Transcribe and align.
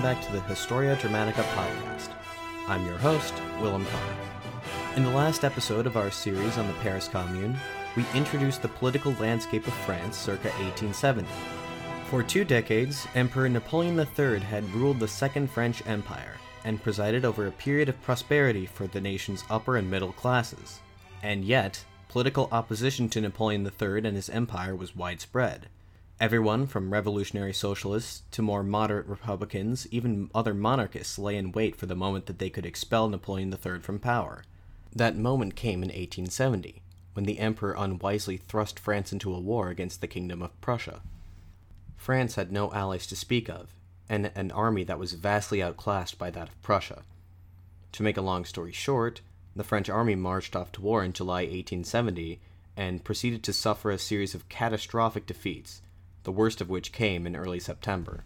welcome 0.00 0.18
back 0.18 0.26
to 0.26 0.32
the 0.32 0.40
Historia 0.48 0.96
Dramatica 0.96 1.42
podcast. 1.52 2.14
I'm 2.68 2.86
your 2.86 2.96
host, 2.96 3.34
Willem 3.60 3.84
Kahn. 3.84 4.16
In 4.96 5.02
the 5.02 5.10
last 5.10 5.44
episode 5.44 5.86
of 5.86 5.98
our 5.98 6.10
series 6.10 6.56
on 6.56 6.66
the 6.66 6.72
Paris 6.74 7.06
Commune, 7.06 7.54
we 7.96 8.06
introduced 8.14 8.62
the 8.62 8.68
political 8.68 9.12
landscape 9.20 9.66
of 9.66 9.74
France 9.74 10.16
circa 10.16 10.48
1870. 10.48 11.28
For 12.08 12.22
two 12.22 12.46
decades, 12.46 13.06
Emperor 13.14 13.50
Napoleon 13.50 13.98
III 13.98 14.38
had 14.38 14.72
ruled 14.72 15.00
the 15.00 15.08
Second 15.08 15.50
French 15.50 15.86
Empire 15.86 16.38
and 16.64 16.82
presided 16.82 17.26
over 17.26 17.46
a 17.46 17.52
period 17.52 17.90
of 17.90 18.00
prosperity 18.00 18.64
for 18.64 18.86
the 18.86 19.02
nation's 19.02 19.44
upper 19.50 19.76
and 19.76 19.90
middle 19.90 20.12
classes. 20.12 20.80
And 21.22 21.44
yet, 21.44 21.84
political 22.08 22.48
opposition 22.52 23.10
to 23.10 23.20
Napoleon 23.20 23.66
III 23.66 23.98
and 23.98 24.16
his 24.16 24.30
empire 24.30 24.74
was 24.74 24.96
widespread. 24.96 25.68
Everyone 26.20 26.66
from 26.66 26.92
revolutionary 26.92 27.54
socialists 27.54 28.24
to 28.32 28.42
more 28.42 28.62
moderate 28.62 29.06
Republicans, 29.06 29.86
even 29.90 30.28
other 30.34 30.52
monarchists, 30.52 31.18
lay 31.18 31.34
in 31.34 31.50
wait 31.50 31.76
for 31.76 31.86
the 31.86 31.96
moment 31.96 32.26
that 32.26 32.38
they 32.38 32.50
could 32.50 32.66
expel 32.66 33.08
Napoleon 33.08 33.50
III 33.50 33.80
from 33.80 33.98
power. 33.98 34.44
That 34.94 35.16
moment 35.16 35.56
came 35.56 35.82
in 35.82 35.88
1870, 35.88 36.82
when 37.14 37.24
the 37.24 37.38
Emperor 37.38 37.74
unwisely 37.74 38.36
thrust 38.36 38.78
France 38.78 39.14
into 39.14 39.34
a 39.34 39.40
war 39.40 39.70
against 39.70 40.02
the 40.02 40.06
Kingdom 40.06 40.42
of 40.42 40.60
Prussia. 40.60 41.00
France 41.96 42.34
had 42.34 42.52
no 42.52 42.70
allies 42.70 43.06
to 43.06 43.16
speak 43.16 43.48
of, 43.48 43.74
and 44.06 44.30
an 44.34 44.50
army 44.50 44.84
that 44.84 44.98
was 44.98 45.14
vastly 45.14 45.62
outclassed 45.62 46.18
by 46.18 46.28
that 46.28 46.50
of 46.50 46.62
Prussia. 46.62 47.02
To 47.92 48.02
make 48.02 48.18
a 48.18 48.22
long 48.22 48.44
story 48.44 48.72
short, 48.72 49.22
the 49.56 49.64
French 49.64 49.88
army 49.88 50.16
marched 50.16 50.54
off 50.54 50.70
to 50.72 50.82
war 50.82 51.02
in 51.02 51.14
July 51.14 51.44
1870 51.44 52.42
and 52.76 53.04
proceeded 53.04 53.42
to 53.44 53.54
suffer 53.54 53.90
a 53.90 53.96
series 53.96 54.34
of 54.34 54.50
catastrophic 54.50 55.24
defeats 55.24 55.80
the 56.22 56.32
worst 56.32 56.60
of 56.60 56.68
which 56.68 56.92
came 56.92 57.26
in 57.26 57.36
early 57.36 57.60
September. 57.60 58.24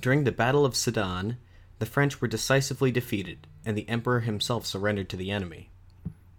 During 0.00 0.24
the 0.24 0.32
Battle 0.32 0.64
of 0.64 0.76
Sedan, 0.76 1.36
the 1.78 1.86
French 1.86 2.20
were 2.20 2.28
decisively 2.28 2.90
defeated, 2.90 3.46
and 3.64 3.76
the 3.76 3.88
emperor 3.88 4.20
himself 4.20 4.66
surrendered 4.66 5.08
to 5.10 5.16
the 5.16 5.30
enemy. 5.30 5.70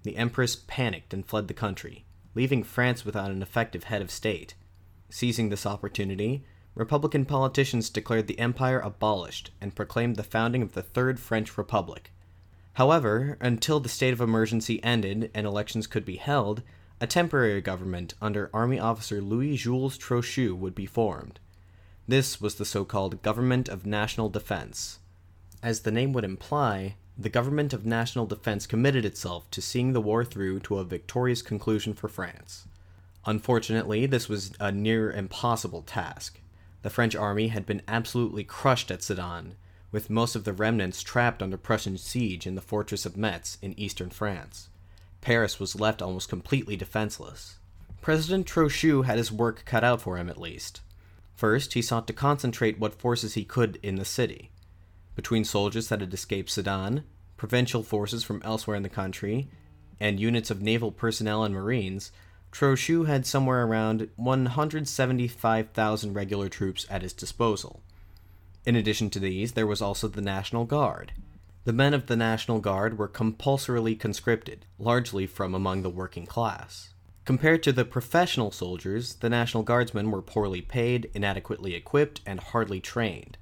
The 0.04 0.18
empress 0.18 0.56
panicked 0.56 1.14
and 1.14 1.26
fled 1.26 1.48
the 1.48 1.54
country, 1.54 2.06
leaving 2.36 2.64
France 2.64 3.06
without 3.06 3.32
an 3.32 3.42
effective 3.42 3.86
head 3.86 4.02
of 4.02 4.12
state. 4.12 4.56
Seizing 5.10 5.50
this 5.50 5.66
opportunity, 5.66 6.44
Republican 6.76 7.26
politicians 7.26 7.90
declared 7.90 8.28
the 8.28 8.40
empire 8.40 8.80
abolished 8.80 9.52
and 9.62 9.76
proclaimed 9.76 10.18
the 10.18 10.24
founding 10.24 10.62
of 10.62 10.74
the 10.74 10.82
Third 10.82 11.20
French 11.20 11.58
Republic. 11.58 12.12
However, 12.74 13.38
until 13.40 13.80
the 13.80 13.88
state 13.88 14.12
of 14.12 14.20
emergency 14.20 14.84
ended 14.84 15.32
and 15.34 15.48
elections 15.48 15.88
could 15.88 16.04
be 16.04 16.18
held, 16.18 16.62
a 17.02 17.08
temporary 17.08 17.62
government 17.62 18.14
under 18.22 18.50
Army 18.54 18.80
officer 18.80 19.22
Louis 19.22 19.58
Jules 19.58 19.98
Trochu 19.98 20.56
would 20.56 20.74
be 20.74 20.86
formed. 20.86 21.40
This 22.08 22.40
was 22.40 22.56
the 22.56 22.66
so 22.66 22.86
called 22.86 23.22
Government 23.22 23.68
of 23.68 23.86
National 23.86 24.30
Defense. 24.30 25.00
As 25.62 25.82
the 25.82 25.92
name 25.92 26.14
would 26.14 26.24
imply, 26.24 26.96
the 27.18 27.30
Government 27.30 27.74
of 27.74 27.86
National 27.86 28.26
Defense 28.26 28.68
committed 28.68 29.04
itself 29.04 29.50
to 29.52 29.62
seeing 29.62 29.94
the 29.94 30.02
war 30.02 30.24
through 30.24 30.60
to 30.62 30.78
a 30.78 30.86
victorious 30.86 31.42
conclusion 31.42 31.94
for 31.94 32.08
France. 32.08 32.66
Unfortunately, 33.26 34.06
this 34.06 34.30
was 34.30 34.54
a 34.60 34.72
near 34.72 35.12
impossible 35.12 35.82
task. 35.82 36.40
The 36.84 36.90
French 36.90 37.16
army 37.16 37.48
had 37.48 37.66
been 37.66 37.82
absolutely 37.88 38.44
crushed 38.44 38.92
at 38.92 39.02
Sedan, 39.02 39.56
with 39.92 40.10
most 40.10 40.36
of 40.36 40.44
the 40.44 40.54
remnants 40.54 41.02
trapped 41.02 41.42
under 41.42 41.58
Prussian 41.58 41.98
siege 41.98 42.46
in 42.46 42.56
the 42.56 42.62
fortress 42.62 43.06
of 43.06 43.18
Metz 43.18 43.58
in 43.62 43.78
eastern 43.80 44.12
France. 44.12 44.70
Paris 45.26 45.60
was 45.60 45.80
left 45.80 46.04
almost 46.04 46.30
completely 46.30 46.76
defenseless. 46.76 47.58
President 48.00 48.46
Trochu 48.46 49.06
had 49.06 49.18
his 49.18 49.32
work 49.32 49.64
cut 49.66 49.84
out 49.84 50.00
for 50.00 50.18
him 50.18 50.30
at 50.30 50.40
least. 50.40 50.82
First, 51.36 51.74
he 51.74 51.82
sought 51.82 52.06
to 52.06 52.14
concentrate 52.14 52.78
what 52.78 52.94
forces 52.94 53.34
he 53.34 53.44
could 53.44 53.80
in 53.82 53.96
the 53.96 54.06
city. 54.06 54.52
Between 55.16 55.44
soldiers 55.44 55.88
that 55.88 56.02
had 56.02 56.14
escaped 56.14 56.52
Sedan, 56.52 57.06
provincial 57.38 57.82
forces 57.82 58.24
from 58.24 58.40
elsewhere 58.44 58.78
in 58.78 58.84
the 58.84 58.88
country, 58.88 59.50
and 60.00 60.20
units 60.20 60.52
of 60.52 60.62
naval 60.62 60.92
personnel 60.92 61.44
and 61.44 61.56
marines, 61.56 62.12
Trochu 62.52 63.08
had 63.08 63.26
somewhere 63.26 63.66
around 63.66 64.08
175,000 64.18 66.14
regular 66.14 66.50
troops 66.50 66.86
at 66.88 67.02
his 67.02 67.14
disposal. 67.14 67.82
In 68.64 68.76
addition 68.76 69.10
to 69.10 69.20
these, 69.20 69.54
there 69.54 69.66
was 69.66 69.82
also 69.82 70.08
the 70.08 70.22
National 70.22 70.66
Guard, 70.66 71.14
the 71.66 71.74
men 71.74 71.96
of 71.96 72.06
the 72.06 72.16
National 72.16 72.60
Guard 72.60 73.00
were 73.00 73.08
compulsorily 73.08 73.96
conscripted, 73.96 74.68
largely 74.78 75.26
from 75.26 75.56
among 75.56 75.82
the 75.82 75.90
working 75.90 76.28
class. 76.28 76.94
Compared 77.26 77.64
to 77.64 77.74
the 77.74 77.84
professional 77.84 78.52
soldiers, 78.52 79.16
the 79.16 79.32
National 79.32 79.64
Guardsmen 79.64 80.12
were 80.12 80.22
poorly 80.22 80.62
paid, 80.62 81.10
inadequately 81.16 81.74
equipped, 81.74 82.22
and 82.24 82.40
hardly 82.40 82.80
trained. 82.80 83.40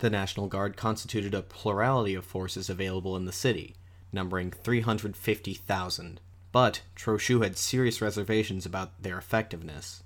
The 0.00 0.10
National 0.10 0.46
Guard 0.46 0.76
constituted 0.76 1.32
a 1.32 1.40
plurality 1.40 2.14
of 2.14 2.26
forces 2.26 2.68
available 2.68 3.16
in 3.16 3.24
the 3.24 3.32
city, 3.32 3.76
numbering 4.12 4.50
350,000, 4.50 6.20
but 6.52 6.82
Trochu 6.94 7.42
had 7.42 7.56
serious 7.56 8.02
reservations 8.02 8.66
about 8.66 9.02
their 9.02 9.16
effectiveness. 9.16 10.02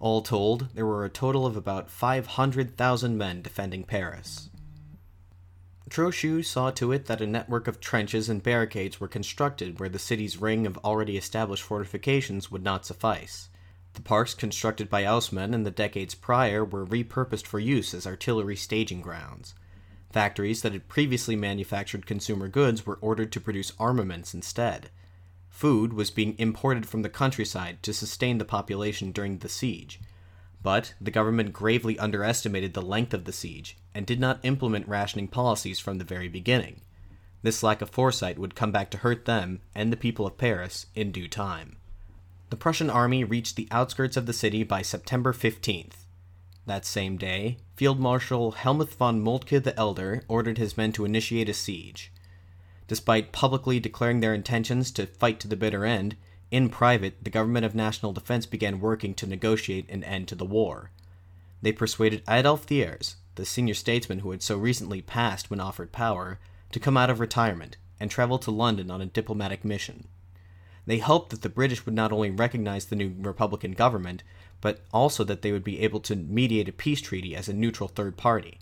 All 0.00 0.22
told, 0.22 0.74
there 0.74 0.86
were 0.86 1.04
a 1.04 1.08
total 1.08 1.46
of 1.46 1.56
about 1.56 1.88
500,000 1.88 3.16
men 3.16 3.42
defending 3.42 3.84
Paris. 3.84 4.50
Trochu 5.90 6.42
saw 6.42 6.70
to 6.72 6.92
it 6.92 7.06
that 7.06 7.20
a 7.20 7.26
network 7.26 7.68
of 7.68 7.78
trenches 7.78 8.28
and 8.28 8.42
barricades 8.42 8.98
were 8.98 9.08
constructed 9.08 9.78
where 9.78 9.88
the 9.88 9.98
city's 9.98 10.38
ring 10.38 10.66
of 10.66 10.78
already 10.78 11.16
established 11.16 11.62
fortifications 11.62 12.50
would 12.50 12.62
not 12.62 12.86
suffice. 12.86 13.48
The 13.92 14.02
parks 14.02 14.34
constructed 14.34 14.88
by 14.88 15.04
Haussmann 15.04 15.54
in 15.54 15.62
the 15.62 15.70
decades 15.70 16.14
prior 16.14 16.64
were 16.64 16.86
repurposed 16.86 17.46
for 17.46 17.60
use 17.60 17.94
as 17.94 18.06
artillery 18.06 18.56
staging 18.56 19.02
grounds. 19.02 19.54
Factories 20.10 20.62
that 20.62 20.72
had 20.72 20.88
previously 20.88 21.36
manufactured 21.36 22.06
consumer 22.06 22.48
goods 22.48 22.86
were 22.86 22.98
ordered 23.00 23.30
to 23.32 23.40
produce 23.40 23.72
armaments 23.78 24.34
instead. 24.34 24.90
Food 25.48 25.92
was 25.92 26.10
being 26.10 26.34
imported 26.38 26.86
from 26.86 27.02
the 27.02 27.08
countryside 27.08 27.82
to 27.82 27.92
sustain 27.92 28.38
the 28.38 28.44
population 28.44 29.12
during 29.12 29.38
the 29.38 29.48
siege, 29.48 30.00
but 30.64 30.94
the 30.98 31.10
government 31.10 31.52
gravely 31.52 31.96
underestimated 31.98 32.72
the 32.72 32.82
length 32.82 33.12
of 33.12 33.26
the 33.26 33.32
siege 33.32 33.76
and 33.94 34.06
did 34.06 34.18
not 34.18 34.40
implement 34.42 34.88
rationing 34.88 35.28
policies 35.28 35.78
from 35.78 35.98
the 35.98 36.04
very 36.04 36.26
beginning. 36.26 36.80
This 37.42 37.62
lack 37.62 37.82
of 37.82 37.90
foresight 37.90 38.38
would 38.38 38.54
come 38.54 38.72
back 38.72 38.90
to 38.90 38.98
hurt 38.98 39.26
them 39.26 39.60
and 39.74 39.92
the 39.92 39.96
people 39.96 40.26
of 40.26 40.38
Paris 40.38 40.86
in 40.94 41.12
due 41.12 41.28
time. 41.28 41.76
The 42.48 42.56
Prussian 42.56 42.88
army 42.88 43.24
reached 43.24 43.56
the 43.56 43.68
outskirts 43.70 44.16
of 44.16 44.24
the 44.24 44.32
city 44.32 44.64
by 44.64 44.80
September 44.80 45.34
15th. 45.34 46.06
That 46.64 46.86
same 46.86 47.18
day, 47.18 47.58
Field 47.76 48.00
Marshal 48.00 48.52
Helmuth 48.52 48.94
von 48.94 49.20
Moltke 49.20 49.62
the 49.62 49.78
Elder 49.78 50.22
ordered 50.28 50.56
his 50.56 50.78
men 50.78 50.92
to 50.92 51.04
initiate 51.04 51.50
a 51.50 51.54
siege. 51.54 52.10
Despite 52.88 53.32
publicly 53.32 53.78
declaring 53.80 54.20
their 54.20 54.32
intentions 54.32 54.90
to 54.92 55.06
fight 55.06 55.40
to 55.40 55.48
the 55.48 55.56
bitter 55.56 55.84
end, 55.84 56.16
in 56.54 56.68
private, 56.68 57.16
the 57.20 57.30
Government 57.30 57.66
of 57.66 57.74
National 57.74 58.12
Defense 58.12 58.46
began 58.46 58.78
working 58.78 59.12
to 59.14 59.26
negotiate 59.26 59.90
an 59.90 60.04
end 60.04 60.28
to 60.28 60.36
the 60.36 60.44
war. 60.44 60.92
They 61.62 61.72
persuaded 61.72 62.22
Adolphe 62.28 62.64
Thiers, 62.64 63.16
the 63.34 63.44
senior 63.44 63.74
statesman 63.74 64.20
who 64.20 64.30
had 64.30 64.40
so 64.40 64.56
recently 64.56 65.02
passed 65.02 65.50
when 65.50 65.58
offered 65.58 65.90
power, 65.90 66.38
to 66.70 66.78
come 66.78 66.96
out 66.96 67.10
of 67.10 67.18
retirement 67.18 67.76
and 67.98 68.08
travel 68.08 68.38
to 68.38 68.52
London 68.52 68.88
on 68.88 69.00
a 69.00 69.06
diplomatic 69.06 69.64
mission. 69.64 70.06
They 70.86 70.98
hoped 70.98 71.30
that 71.30 71.42
the 71.42 71.48
British 71.48 71.84
would 71.86 71.94
not 71.96 72.12
only 72.12 72.30
recognize 72.30 72.84
the 72.84 72.94
new 72.94 73.12
Republican 73.18 73.72
government, 73.72 74.22
but 74.60 74.84
also 74.92 75.24
that 75.24 75.42
they 75.42 75.50
would 75.50 75.64
be 75.64 75.80
able 75.80 75.98
to 76.02 76.14
mediate 76.14 76.68
a 76.68 76.72
peace 76.72 77.00
treaty 77.00 77.34
as 77.34 77.48
a 77.48 77.52
neutral 77.52 77.88
third 77.88 78.16
party. 78.16 78.60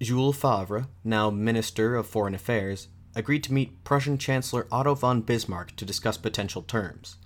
Jules 0.00 0.38
Favre, 0.38 0.86
now 1.04 1.28
Minister 1.28 1.96
of 1.96 2.06
Foreign 2.06 2.34
Affairs, 2.34 2.88
agreed 3.14 3.44
to 3.44 3.52
meet 3.52 3.84
Prussian 3.84 4.18
Chancellor 4.18 4.66
Otto 4.70 4.94
von 4.94 5.22
Bismarck 5.22 5.74
to 5.76 5.84
discuss 5.84 6.16
potential 6.16 6.62
terms. 6.62 7.16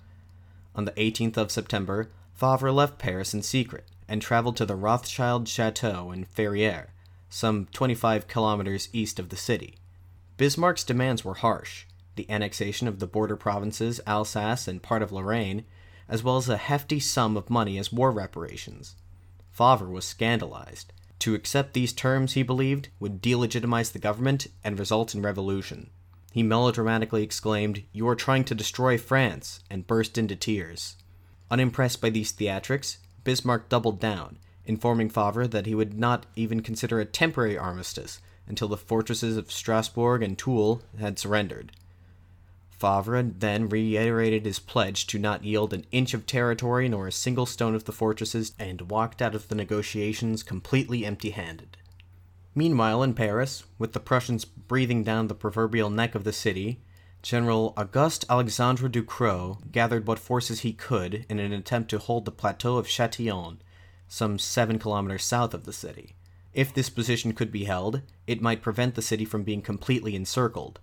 On 0.75 0.85
the 0.85 0.91
18th 0.91 1.37
of 1.37 1.51
September, 1.51 2.09
Favre 2.33 2.71
left 2.71 2.99
Paris 2.99 3.33
in 3.33 3.41
secret 3.41 3.85
and 4.07 4.21
traveled 4.21 4.57
to 4.57 4.65
the 4.65 4.75
Rothschild 4.75 5.47
Chateau 5.47 6.11
in 6.11 6.25
Ferrières, 6.25 6.87
some 7.29 7.67
25 7.71 8.27
kilometers 8.27 8.89
east 8.93 9.19
of 9.19 9.29
the 9.29 9.37
city. 9.37 9.75
Bismarck's 10.37 10.83
demands 10.83 11.23
were 11.23 11.35
harsh 11.35 11.85
the 12.15 12.29
annexation 12.29 12.87
of 12.87 12.99
the 12.99 13.07
border 13.07 13.35
provinces 13.35 14.01
Alsace 14.07 14.67
and 14.67 14.81
part 14.81 15.01
of 15.01 15.11
Lorraine, 15.11 15.65
as 16.07 16.23
well 16.23 16.37
as 16.37 16.49
a 16.49 16.57
hefty 16.57 16.99
sum 16.99 17.35
of 17.35 17.49
money 17.49 17.77
as 17.77 17.91
war 17.91 18.11
reparations. 18.11 18.95
Favre 19.51 19.89
was 19.89 20.05
scandalized. 20.05 20.93
To 21.19 21.33
accept 21.33 21.73
these 21.73 21.93
terms, 21.93 22.33
he 22.33 22.43
believed, 22.43 22.89
would 22.99 23.21
delegitimize 23.21 23.91
the 23.91 23.99
government 23.99 24.47
and 24.63 24.77
result 24.77 25.15
in 25.15 25.21
revolution. 25.21 25.89
He 26.31 26.43
melodramatically 26.43 27.23
exclaimed, 27.23 27.83
You 27.93 28.07
are 28.09 28.15
trying 28.15 28.43
to 28.45 28.55
destroy 28.55 28.97
France, 28.97 29.61
and 29.69 29.87
burst 29.87 30.17
into 30.17 30.35
tears. 30.35 30.97
Unimpressed 31.49 32.01
by 32.01 32.09
these 32.09 32.33
theatrics, 32.33 32.97
Bismarck 33.23 33.69
doubled 33.69 33.99
down, 33.99 34.37
informing 34.65 35.09
Favre 35.09 35.47
that 35.47 35.65
he 35.65 35.75
would 35.75 35.97
not 35.97 36.25
even 36.35 36.61
consider 36.61 36.99
a 36.99 37.05
temporary 37.05 37.57
armistice 37.57 38.19
until 38.47 38.67
the 38.67 38.77
fortresses 38.77 39.37
of 39.37 39.51
Strasbourg 39.51 40.21
and 40.21 40.37
Toul 40.37 40.81
had 40.99 41.17
surrendered. 41.17 41.71
Favre 42.77 43.23
then 43.23 43.69
reiterated 43.69 44.45
his 44.45 44.59
pledge 44.59 45.07
to 45.07 45.17
not 45.17 45.43
yield 45.43 45.73
an 45.73 45.85
inch 45.91 46.13
of 46.13 46.25
territory 46.25 46.89
nor 46.89 47.07
a 47.07 47.11
single 47.11 47.45
stone 47.45 47.73
of 47.73 47.85
the 47.85 47.91
fortresses 47.91 48.53
and 48.59 48.89
walked 48.89 49.21
out 49.21 49.33
of 49.33 49.47
the 49.47 49.55
negotiations 49.55 50.43
completely 50.43 51.05
empty 51.05 51.29
handed. 51.29 51.77
Meanwhile, 52.53 53.03
in 53.03 53.13
Paris, 53.13 53.63
with 53.77 53.93
the 53.93 53.99
Prussians 53.99 54.45
breathing 54.45 55.03
down 55.03 55.27
the 55.27 55.35
proverbial 55.35 55.89
neck 55.89 56.15
of 56.15 56.23
the 56.23 56.33
city, 56.33 56.81
General 57.21 57.73
Auguste 57.75 58.23
Alexandre 58.29 58.87
Ducrot 58.87 59.71
gathered 59.71 60.05
what 60.05 60.19
forces 60.19 60.59
he 60.61 60.73
could 60.73 61.25
in 61.27 61.39
an 61.39 61.51
attempt 61.51 61.89
to 61.89 61.97
hold 61.97 62.25
the 62.25 62.31
plateau 62.31 62.77
of 62.77 62.87
Châtillon, 62.87 63.57
some 64.07 64.37
seven 64.37 64.79
kilometers 64.79 65.23
south 65.23 65.53
of 65.53 65.63
the 65.63 65.73
city. 65.73 66.15
If 66.53 66.73
this 66.73 66.89
position 66.89 67.33
could 67.33 67.51
be 67.51 67.65
held, 67.65 68.01
it 68.27 68.41
might 68.41 68.61
prevent 68.61 68.95
the 68.95 69.01
city 69.01 69.25
from 69.25 69.43
being 69.43 69.61
completely 69.61 70.15
encircled. 70.15 70.79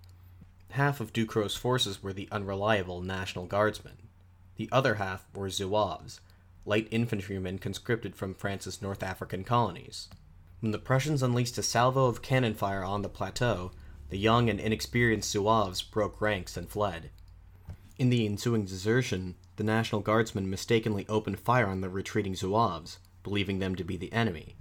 Half 0.72 1.02
of 1.02 1.12
Ducrot's 1.12 1.54
forces 1.54 2.02
were 2.02 2.14
the 2.14 2.30
unreliable 2.32 3.02
National 3.02 3.44
Guardsmen. 3.44 4.08
The 4.56 4.70
other 4.72 4.94
half 4.94 5.26
were 5.34 5.50
Zouaves, 5.50 6.20
light 6.64 6.88
infantrymen 6.90 7.58
conscripted 7.58 8.16
from 8.16 8.32
France's 8.32 8.80
North 8.80 9.02
African 9.02 9.44
colonies. 9.44 10.08
When 10.60 10.72
the 10.72 10.78
Prussians 10.78 11.22
unleashed 11.22 11.58
a 11.58 11.62
salvo 11.62 12.06
of 12.06 12.22
cannon 12.22 12.54
fire 12.54 12.82
on 12.82 13.02
the 13.02 13.10
plateau, 13.10 13.72
the 14.08 14.16
young 14.16 14.48
and 14.48 14.58
inexperienced 14.58 15.34
Zouaves 15.34 15.82
broke 15.82 16.22
ranks 16.22 16.56
and 16.56 16.70
fled. 16.70 17.10
In 17.98 18.08
the 18.08 18.24
ensuing 18.24 18.64
desertion, 18.64 19.34
the 19.56 19.64
National 19.64 20.00
Guardsmen 20.00 20.48
mistakenly 20.48 21.04
opened 21.06 21.38
fire 21.38 21.66
on 21.66 21.82
the 21.82 21.90
retreating 21.90 22.32
Zouaves, 22.32 22.96
believing 23.22 23.58
them 23.58 23.74
to 23.74 23.84
be 23.84 23.98
the 23.98 24.12
enemy. 24.14 24.56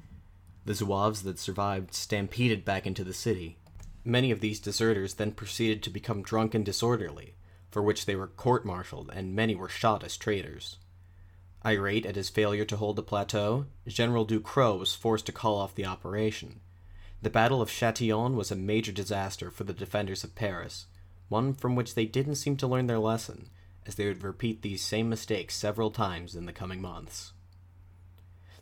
The 0.66 0.74
Zouaves 0.74 1.24
that 1.24 1.40
survived 1.40 1.94
stampeded 1.94 2.66
back 2.66 2.86
into 2.86 3.06
the 3.06 3.14
city. 3.14 3.60
Many 4.04 4.32
of 4.32 4.40
these 4.40 4.60
deserters 4.60 5.16
then 5.16 5.32
proceeded 5.32 5.84
to 5.84 5.90
become 5.90 6.24
drunk 6.24 6.56
and 6.56 6.66
disorderly, 6.66 7.36
for 7.70 7.82
which 7.82 8.06
they 8.06 8.16
were 8.16 8.28
court 8.28 8.66
martialed, 8.66 9.12
and 9.14 9.36
many 9.36 9.56
were 9.56 9.70
shot 9.70 10.04
as 10.04 10.18
traitors. 10.18 10.78
Irate 11.64 12.08
at 12.08 12.16
his 12.16 12.30
failure 12.30 12.66
to 12.66 12.78
hold 12.78 12.96
the 12.96 13.04
plateau, 13.04 13.68
General 13.88 14.26
Ducrot 14.26 14.80
was 14.80 14.96
forced 14.96 15.28
to 15.28 15.32
call 15.32 15.58
off 15.58 15.76
the 15.76 15.86
operation. 15.86 16.60
The 17.22 17.30
Battle 17.30 17.62
of 17.62 17.70
Châtillon 17.70 18.34
was 18.34 18.50
a 18.50 18.56
major 18.56 18.92
disaster 18.92 19.52
for 19.52 19.64
the 19.64 19.74
defenders 19.74 20.24
of 20.24 20.34
Paris, 20.34 20.88
one 21.30 21.54
from 21.54 21.76
which 21.76 21.94
they 21.94 22.06
didn't 22.06 22.36
seem 22.36 22.58
to 22.58 22.68
learn 22.68 22.88
their 22.88 22.98
lesson, 22.98 23.52
as 23.86 23.94
they 23.94 24.08
would 24.08 24.24
repeat 24.24 24.64
these 24.64 24.82
same 24.82 25.08
mistakes 25.08 25.56
several 25.56 25.92
times 25.92 26.36
in 26.36 26.48
the 26.48 26.54
coming 26.54 26.82
months. 26.82 27.34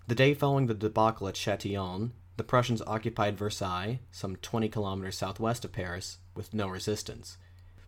The 0.07 0.15
day 0.15 0.33
following 0.33 0.67
the 0.67 0.73
debacle 0.73 1.29
at 1.29 1.35
Châtillon, 1.35 2.11
the 2.39 2.43
Prussians 2.45 2.81
occupied 2.87 3.37
Versailles, 3.37 3.99
some 4.13 4.37
20 4.37 4.69
kilometers 4.69 5.17
southwest 5.17 5.65
of 5.65 5.73
Paris, 5.73 6.19
with 6.35 6.53
no 6.53 6.69
resistance. 6.69 7.37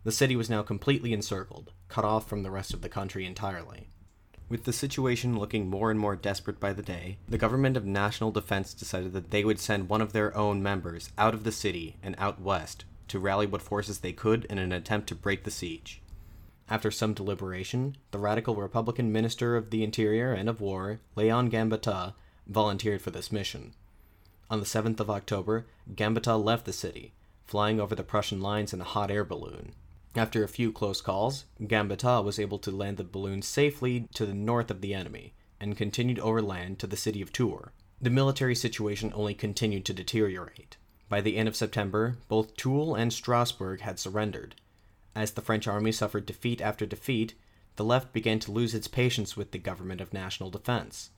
The 0.04 0.12
city 0.12 0.36
was 0.36 0.50
now 0.50 0.62
completely 0.62 1.14
encircled, 1.14 1.72
cut 1.88 2.04
off 2.04 2.28
from 2.28 2.42
the 2.42 2.50
rest 2.50 2.74
of 2.74 2.82
the 2.82 2.90
country 2.90 3.24
entirely. 3.24 3.88
With 4.50 4.64
the 4.64 4.72
situation 4.74 5.38
looking 5.38 5.70
more 5.70 5.90
and 5.90 5.98
more 5.98 6.16
desperate 6.16 6.60
by 6.60 6.74
the 6.74 6.82
day, 6.82 7.16
the 7.26 7.38
government 7.38 7.78
of 7.78 7.86
national 7.86 8.30
defense 8.30 8.74
decided 8.74 9.14
that 9.14 9.30
they 9.30 9.42
would 9.42 9.58
send 9.58 9.88
one 9.88 10.02
of 10.02 10.12
their 10.12 10.36
own 10.36 10.62
members 10.62 11.08
out 11.16 11.32
of 11.32 11.44
the 11.44 11.50
city 11.50 11.96
and 12.02 12.14
out 12.18 12.38
west 12.38 12.84
to 13.08 13.18
rally 13.18 13.46
what 13.46 13.62
forces 13.62 14.00
they 14.00 14.12
could 14.12 14.44
in 14.50 14.58
an 14.58 14.70
attempt 14.70 15.08
to 15.08 15.14
break 15.14 15.44
the 15.44 15.50
siege. 15.50 16.02
After 16.68 16.90
some 16.90 17.14
deliberation, 17.14 17.96
the 18.10 18.18
radical 18.18 18.54
Republican 18.54 19.12
Minister 19.12 19.56
of 19.56 19.70
the 19.70 19.82
Interior 19.82 20.34
and 20.34 20.50
of 20.50 20.60
War, 20.60 21.00
Leon 21.16 21.50
Gambetta, 21.50 22.12
volunteered 22.46 23.00
for 23.00 23.10
this 23.10 23.32
mission. 23.32 23.72
On 24.52 24.60
the 24.60 24.66
7th 24.66 25.00
of 25.00 25.08
October, 25.08 25.64
Gambetta 25.94 26.36
left 26.36 26.66
the 26.66 26.74
city, 26.74 27.14
flying 27.46 27.80
over 27.80 27.94
the 27.94 28.02
Prussian 28.02 28.42
lines 28.42 28.74
in 28.74 28.82
a 28.82 28.84
hot 28.84 29.10
air 29.10 29.24
balloon. 29.24 29.72
After 30.14 30.44
a 30.44 30.48
few 30.48 30.72
close 30.72 31.00
calls, 31.00 31.46
Gambetta 31.58 32.22
was 32.22 32.38
able 32.38 32.58
to 32.58 32.70
land 32.70 32.98
the 32.98 33.04
balloon 33.04 33.40
safely 33.40 34.08
to 34.12 34.26
the 34.26 34.34
north 34.34 34.70
of 34.70 34.82
the 34.82 34.92
enemy 34.92 35.32
and 35.58 35.74
continued 35.74 36.18
overland 36.18 36.78
to 36.80 36.86
the 36.86 36.98
city 36.98 37.22
of 37.22 37.32
Tours. 37.32 37.70
The 37.98 38.10
military 38.10 38.54
situation 38.54 39.10
only 39.14 39.32
continued 39.32 39.86
to 39.86 39.94
deteriorate. 39.94 40.76
By 41.08 41.22
the 41.22 41.38
end 41.38 41.48
of 41.48 41.56
September, 41.56 42.18
both 42.28 42.54
Toul 42.54 42.94
and 42.94 43.10
Strasbourg 43.10 43.80
had 43.80 43.98
surrendered. 43.98 44.56
As 45.14 45.30
the 45.30 45.40
French 45.40 45.66
army 45.66 45.92
suffered 45.92 46.26
defeat 46.26 46.60
after 46.60 46.84
defeat, 46.84 47.32
the 47.76 47.86
left 47.86 48.12
began 48.12 48.38
to 48.40 48.52
lose 48.52 48.74
its 48.74 48.86
patience 48.86 49.34
with 49.34 49.52
the 49.52 49.58
government 49.58 50.02
of 50.02 50.12
national 50.12 50.50
defense. 50.50 51.08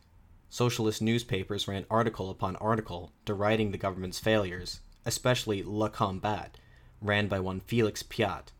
Socialist 0.54 1.02
newspapers 1.02 1.66
ran 1.66 1.84
article 1.90 2.30
upon 2.30 2.54
article 2.54 3.10
deriding 3.24 3.72
the 3.72 3.76
government's 3.76 4.20
failures, 4.20 4.78
especially 5.04 5.64
Le 5.64 5.90
Combat, 5.90 6.56
ran 7.00 7.26
by 7.26 7.40
one 7.40 7.58
Felix 7.58 8.04
Pyat. 8.04 8.52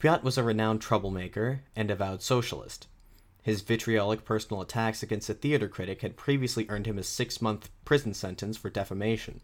Pyat 0.00 0.24
was 0.24 0.36
a 0.36 0.42
renowned 0.42 0.80
troublemaker 0.80 1.60
and 1.76 1.88
avowed 1.88 2.20
socialist. 2.20 2.88
His 3.44 3.60
vitriolic 3.60 4.24
personal 4.24 4.60
attacks 4.60 5.00
against 5.00 5.30
a 5.30 5.34
theater 5.34 5.68
critic 5.68 6.00
had 6.00 6.16
previously 6.16 6.66
earned 6.68 6.86
him 6.86 6.98
a 6.98 7.04
six 7.04 7.40
month 7.40 7.70
prison 7.84 8.12
sentence 8.12 8.56
for 8.56 8.68
defamation. 8.68 9.40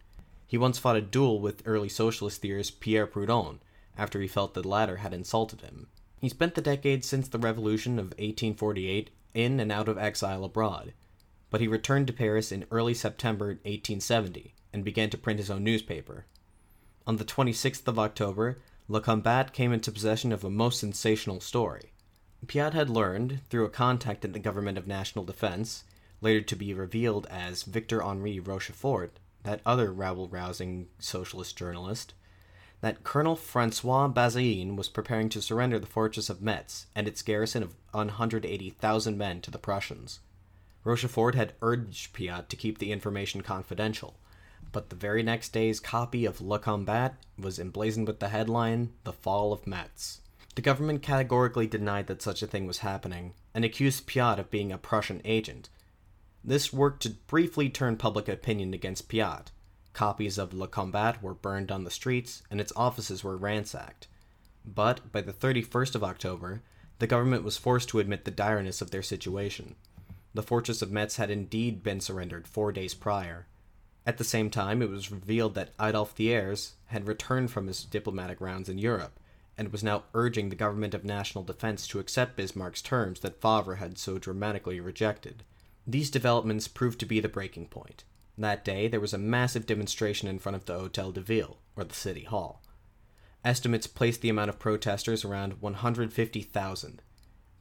He 0.48 0.58
once 0.58 0.80
fought 0.80 0.96
a 0.96 1.00
duel 1.00 1.38
with 1.38 1.62
early 1.66 1.88
socialist 1.88 2.42
theorist 2.42 2.80
Pierre 2.80 3.06
Proudhon 3.06 3.60
after 3.96 4.20
he 4.20 4.26
felt 4.26 4.54
the 4.54 4.66
latter 4.66 4.96
had 4.96 5.14
insulted 5.14 5.60
him. 5.60 5.86
He 6.20 6.30
spent 6.30 6.56
the 6.56 6.60
decades 6.60 7.06
since 7.06 7.28
the 7.28 7.38
revolution 7.38 8.00
of 8.00 8.06
1848 8.06 9.10
in 9.34 9.60
and 9.60 9.70
out 9.70 9.86
of 9.86 9.98
exile 9.98 10.42
abroad, 10.42 10.94
but 11.54 11.60
he 11.60 11.68
returned 11.68 12.04
to 12.04 12.12
Paris 12.12 12.50
in 12.50 12.66
early 12.72 12.92
September 12.92 13.46
1870 13.62 14.56
and 14.72 14.84
began 14.84 15.08
to 15.08 15.16
print 15.16 15.38
his 15.38 15.52
own 15.52 15.62
newspaper. 15.62 16.26
On 17.06 17.16
the 17.16 17.24
26th 17.24 17.86
of 17.86 17.96
October, 17.96 18.58
Le 18.88 19.00
Combat 19.00 19.52
came 19.52 19.72
into 19.72 19.92
possession 19.92 20.32
of 20.32 20.42
a 20.42 20.50
most 20.50 20.80
sensational 20.80 21.38
story. 21.38 21.92
Pyat 22.44 22.72
had 22.72 22.90
learned, 22.90 23.38
through 23.48 23.64
a 23.64 23.70
contact 23.70 24.24
in 24.24 24.32
the 24.32 24.40
government 24.40 24.76
of 24.76 24.88
national 24.88 25.24
defense, 25.24 25.84
later 26.20 26.40
to 26.40 26.56
be 26.56 26.74
revealed 26.74 27.28
as 27.30 27.62
Victor 27.62 28.02
Henri 28.02 28.40
Rochefort, 28.40 29.20
that 29.44 29.60
other 29.64 29.92
rabble 29.92 30.26
rousing 30.26 30.88
socialist 30.98 31.56
journalist, 31.56 32.14
that 32.80 33.04
Colonel 33.04 33.36
Francois 33.36 34.08
Bazaine 34.08 34.74
was 34.74 34.88
preparing 34.88 35.28
to 35.28 35.40
surrender 35.40 35.78
the 35.78 35.86
fortress 35.86 36.28
of 36.28 36.42
Metz 36.42 36.88
and 36.96 37.06
its 37.06 37.22
garrison 37.22 37.62
of 37.62 37.76
180,000 37.92 39.16
men 39.16 39.40
to 39.40 39.52
the 39.52 39.58
Prussians. 39.58 40.18
Rochefort 40.84 41.34
had 41.34 41.54
urged 41.62 42.12
Pyat 42.12 42.48
to 42.48 42.56
keep 42.56 42.78
the 42.78 42.92
information 42.92 43.40
confidential, 43.40 44.18
but 44.70 44.90
the 44.90 44.96
very 44.96 45.22
next 45.22 45.48
day's 45.48 45.80
copy 45.80 46.26
of 46.26 46.42
Le 46.42 46.58
Combat 46.58 47.16
was 47.38 47.58
emblazoned 47.58 48.06
with 48.06 48.20
the 48.20 48.28
headline, 48.28 48.92
The 49.04 49.12
Fall 49.12 49.52
of 49.52 49.66
Metz. 49.66 50.20
The 50.56 50.62
government 50.62 51.02
categorically 51.02 51.66
denied 51.66 52.06
that 52.08 52.22
such 52.22 52.42
a 52.42 52.46
thing 52.46 52.66
was 52.66 52.78
happening, 52.78 53.32
and 53.54 53.64
accused 53.64 54.06
Pyat 54.06 54.38
of 54.38 54.50
being 54.50 54.70
a 54.70 54.78
Prussian 54.78 55.22
agent. 55.24 55.70
This 56.44 56.72
worked 56.72 57.02
to 57.04 57.10
briefly 57.10 57.70
turn 57.70 57.96
public 57.96 58.28
opinion 58.28 58.74
against 58.74 59.08
Pyat. 59.08 59.50
Copies 59.94 60.36
of 60.36 60.52
Le 60.52 60.68
Combat 60.68 61.22
were 61.22 61.34
burned 61.34 61.72
on 61.72 61.84
the 61.84 61.90
streets, 61.90 62.42
and 62.50 62.60
its 62.60 62.72
offices 62.76 63.24
were 63.24 63.36
ransacked. 63.36 64.06
But 64.66 65.10
by 65.12 65.22
the 65.22 65.32
31st 65.32 65.94
of 65.94 66.04
October, 66.04 66.62
the 66.98 67.06
government 67.06 67.42
was 67.42 67.56
forced 67.56 67.88
to 67.90 68.00
admit 68.00 68.24
the 68.24 68.30
direness 68.30 68.82
of 68.82 68.90
their 68.90 69.02
situation. 69.02 69.76
The 70.34 70.42
fortress 70.42 70.82
of 70.82 70.90
Metz 70.90 71.16
had 71.16 71.30
indeed 71.30 71.82
been 71.82 72.00
surrendered 72.00 72.48
four 72.48 72.72
days 72.72 72.92
prior, 72.92 73.46
at 74.06 74.18
the 74.18 74.24
same 74.24 74.50
time, 74.50 74.82
it 74.82 74.90
was 74.90 75.10
revealed 75.10 75.54
that 75.54 75.72
Adolphe 75.78 76.12
Thiers 76.14 76.74
had 76.86 77.08
returned 77.08 77.50
from 77.50 77.66
his 77.66 77.84
diplomatic 77.84 78.40
rounds 78.40 78.68
in 78.68 78.78
Europe 78.78 79.18
and 79.56 79.72
was 79.72 79.82
now 79.82 80.04
urging 80.12 80.48
the 80.48 80.56
government 80.56 80.92
of 80.94 81.04
national 81.04 81.44
defense 81.44 81.86
to 81.86 82.00
accept 82.00 82.36
Bismarck's 82.36 82.82
terms 82.82 83.20
that 83.20 83.40
Favre 83.40 83.76
had 83.76 83.96
so 83.96 84.18
dramatically 84.18 84.78
rejected. 84.80 85.42
These 85.86 86.10
developments 86.10 86.68
proved 86.68 87.00
to 87.00 87.06
be 87.06 87.20
the 87.20 87.28
breaking 87.28 87.68
point. 87.68 88.04
That 88.36 88.64
day, 88.64 88.88
there 88.88 89.00
was 89.00 89.14
a 89.14 89.18
massive 89.18 89.64
demonstration 89.64 90.28
in 90.28 90.38
front 90.38 90.56
of 90.56 90.64
the 90.64 90.78
Hotel 90.78 91.12
de 91.12 91.20
Ville, 91.20 91.58
or 91.76 91.84
the 91.84 91.94
city 91.94 92.24
hall. 92.24 92.62
Estimates 93.44 93.86
placed 93.86 94.22
the 94.22 94.28
amount 94.28 94.50
of 94.50 94.58
protesters 94.58 95.24
around 95.24 95.62
150,000. 95.62 97.02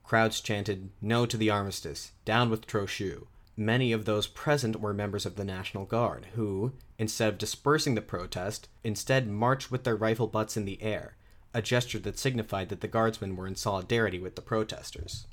Crowds 0.04 0.42
chanted, 0.42 0.90
No 1.02 1.26
to 1.26 1.38
the 1.38 1.50
armistice, 1.50 2.12
down 2.26 2.50
with 2.50 2.68
Trochu, 2.68 3.28
Many 3.56 3.92
of 3.92 4.06
those 4.06 4.26
present 4.26 4.80
were 4.80 4.96
members 4.96 5.28
of 5.28 5.36
the 5.36 5.46
National 5.46 5.86
Guard, 5.86 6.28
who, 6.34 6.74
instead 6.98 7.30
of 7.30 7.38
dispersing 7.38 7.94
the 7.94 8.02
protest, 8.02 8.68
instead 8.84 9.28
marched 9.28 9.70
with 9.70 9.84
their 9.84 9.96
rifle 9.96 10.26
butts 10.26 10.58
in 10.58 10.66
the 10.66 10.82
air, 10.82 11.18
a 11.54 11.62
gesture 11.62 12.00
that 12.00 12.18
signified 12.18 12.70
that 12.70 12.82
the 12.82 12.88
guardsmen 12.88 13.36
were 13.36 13.46
in 13.46 13.56
solidarity 13.56 14.18
with 14.18 14.36
the 14.36 14.42
protesters. 14.42 15.28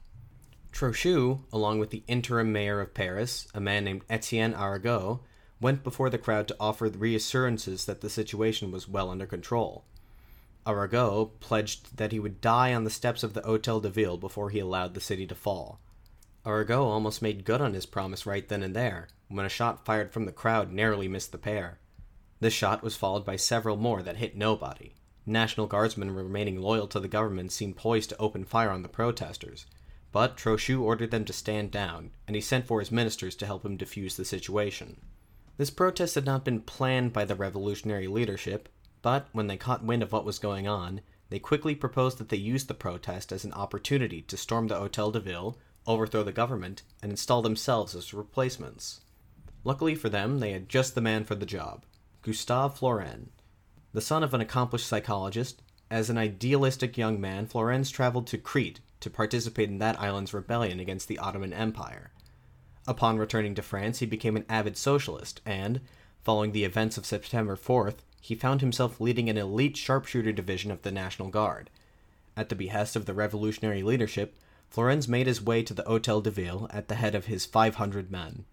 Trochu, 0.70 1.40
along 1.50 1.78
with 1.78 1.88
the 1.88 2.04
interim 2.06 2.52
mayor 2.52 2.80
of 2.80 2.92
Paris, 2.92 3.48
a 3.54 3.60
man 3.60 3.84
named 3.84 4.04
Etienne 4.10 4.54
Arago, 4.54 5.20
went 5.58 5.82
before 5.82 6.10
the 6.10 6.18
crowd 6.18 6.46
to 6.48 6.56
offer 6.60 6.88
reassurances 6.88 7.86
that 7.86 8.02
the 8.02 8.10
situation 8.10 8.70
was 8.70 8.86
well 8.86 9.08
under 9.08 9.26
control. 9.26 9.86
Arago 10.66 11.32
pledged 11.40 11.96
that 11.96 12.12
he 12.12 12.20
would 12.20 12.40
die 12.40 12.74
on 12.74 12.84
the 12.84 12.90
steps 12.90 13.22
of 13.22 13.34
the 13.34 13.42
Hotel 13.42 13.80
de 13.80 13.88
Ville 13.88 14.18
before 14.18 14.50
he 14.50 14.58
allowed 14.58 14.94
the 14.94 15.00
city 15.00 15.26
to 15.26 15.34
fall. 15.34 15.80
Arago 16.46 16.84
almost 16.84 17.22
made 17.22 17.44
good 17.44 17.60
on 17.60 17.74
his 17.74 17.86
promise 17.86 18.26
right 18.26 18.48
then 18.48 18.62
and 18.62 18.74
there, 18.74 19.08
when 19.28 19.46
a 19.46 19.50
shot 19.50 19.84
fired 19.84 20.12
from 20.12 20.24
the 20.24 20.32
crowd 20.32 20.72
narrowly 20.72 21.08
missed 21.08 21.32
the 21.32 21.38
pair. 21.38 21.78
This 22.40 22.54
shot 22.54 22.82
was 22.82 22.96
followed 22.96 23.24
by 23.24 23.36
several 23.36 23.76
more 23.76 24.02
that 24.02 24.16
hit 24.16 24.36
nobody. 24.36 24.94
National 25.26 25.66
Guardsmen 25.66 26.10
remaining 26.10 26.60
loyal 26.60 26.88
to 26.88 26.98
the 26.98 27.08
government 27.08 27.52
seemed 27.52 27.76
poised 27.76 28.10
to 28.10 28.18
open 28.18 28.44
fire 28.44 28.70
on 28.70 28.82
the 28.82 28.88
protesters, 28.88 29.66
but 30.12 30.36
Trochu 30.36 30.80
ordered 30.80 31.10
them 31.10 31.24
to 31.26 31.32
stand 31.32 31.70
down, 31.70 32.10
and 32.26 32.34
he 32.34 32.40
sent 32.40 32.66
for 32.66 32.80
his 32.80 32.90
ministers 32.90 33.36
to 33.36 33.46
help 33.46 33.64
him 33.64 33.78
defuse 33.78 34.16
the 34.16 34.24
situation. 34.24 35.00
This 35.56 35.70
protest 35.70 36.14
had 36.14 36.24
not 36.24 36.44
been 36.44 36.62
planned 36.62 37.12
by 37.12 37.26
the 37.26 37.34
revolutionary 37.34 38.06
leadership, 38.06 38.68
but 39.02 39.28
when 39.32 39.46
they 39.46 39.56
caught 39.56 39.84
wind 39.84 40.02
of 40.02 40.12
what 40.12 40.24
was 40.24 40.38
going 40.38 40.68
on, 40.68 41.00
they 41.30 41.38
quickly 41.38 41.74
proposed 41.74 42.18
that 42.18 42.28
they 42.28 42.36
use 42.36 42.64
the 42.64 42.74
protest 42.74 43.32
as 43.32 43.44
an 43.44 43.52
opportunity 43.52 44.22
to 44.22 44.36
storm 44.36 44.68
the 44.68 44.76
Hotel 44.76 45.10
de 45.10 45.20
Ville, 45.20 45.56
overthrow 45.86 46.22
the 46.22 46.32
government, 46.32 46.82
and 47.02 47.10
install 47.10 47.40
themselves 47.40 47.94
as 47.94 48.12
replacements. 48.12 49.00
Luckily 49.64 49.94
for 49.94 50.08
them, 50.08 50.40
they 50.40 50.52
had 50.52 50.68
just 50.68 50.94
the 50.94 51.00
man 51.00 51.24
for 51.24 51.34
the 51.34 51.46
job 51.46 51.84
Gustave 52.22 52.76
Flourens. 52.76 53.28
The 53.92 54.00
son 54.00 54.22
of 54.22 54.34
an 54.34 54.40
accomplished 54.40 54.86
psychologist, 54.86 55.62
as 55.90 56.10
an 56.10 56.18
idealistic 56.18 56.96
young 56.96 57.20
man, 57.20 57.46
Flourens 57.46 57.90
traveled 57.90 58.26
to 58.28 58.38
Crete 58.38 58.80
to 59.00 59.10
participate 59.10 59.68
in 59.68 59.78
that 59.78 60.00
island's 60.00 60.34
rebellion 60.34 60.78
against 60.78 61.08
the 61.08 61.18
Ottoman 61.18 61.52
Empire. 61.52 62.12
Upon 62.86 63.18
returning 63.18 63.54
to 63.54 63.62
France, 63.62 63.98
he 63.98 64.06
became 64.06 64.36
an 64.36 64.44
avid 64.48 64.76
socialist, 64.76 65.40
and, 65.44 65.80
following 66.22 66.52
the 66.52 66.64
events 66.64 66.96
of 66.98 67.06
September 67.06 67.56
4th, 67.56 67.96
he 68.20 68.34
found 68.34 68.60
himself 68.60 69.00
leading 69.00 69.28
an 69.28 69.38
elite 69.38 69.76
sharpshooter 69.76 70.32
division 70.32 70.70
of 70.70 70.82
the 70.82 70.92
National 70.92 71.28
Guard. 71.28 71.70
At 72.36 72.48
the 72.48 72.54
behest 72.54 72.94
of 72.94 73.06
the 73.06 73.14
revolutionary 73.14 73.82
leadership, 73.82 74.38
Flourens 74.70 75.08
made 75.08 75.26
his 75.26 75.42
way 75.42 75.62
to 75.64 75.74
the 75.74 75.82
Hotel 75.82 76.20
de 76.20 76.30
Ville 76.30 76.68
at 76.70 76.88
the 76.88 76.94
head 76.94 77.14
of 77.14 77.26
his 77.26 77.44
500 77.44 78.10
men. 78.10 78.44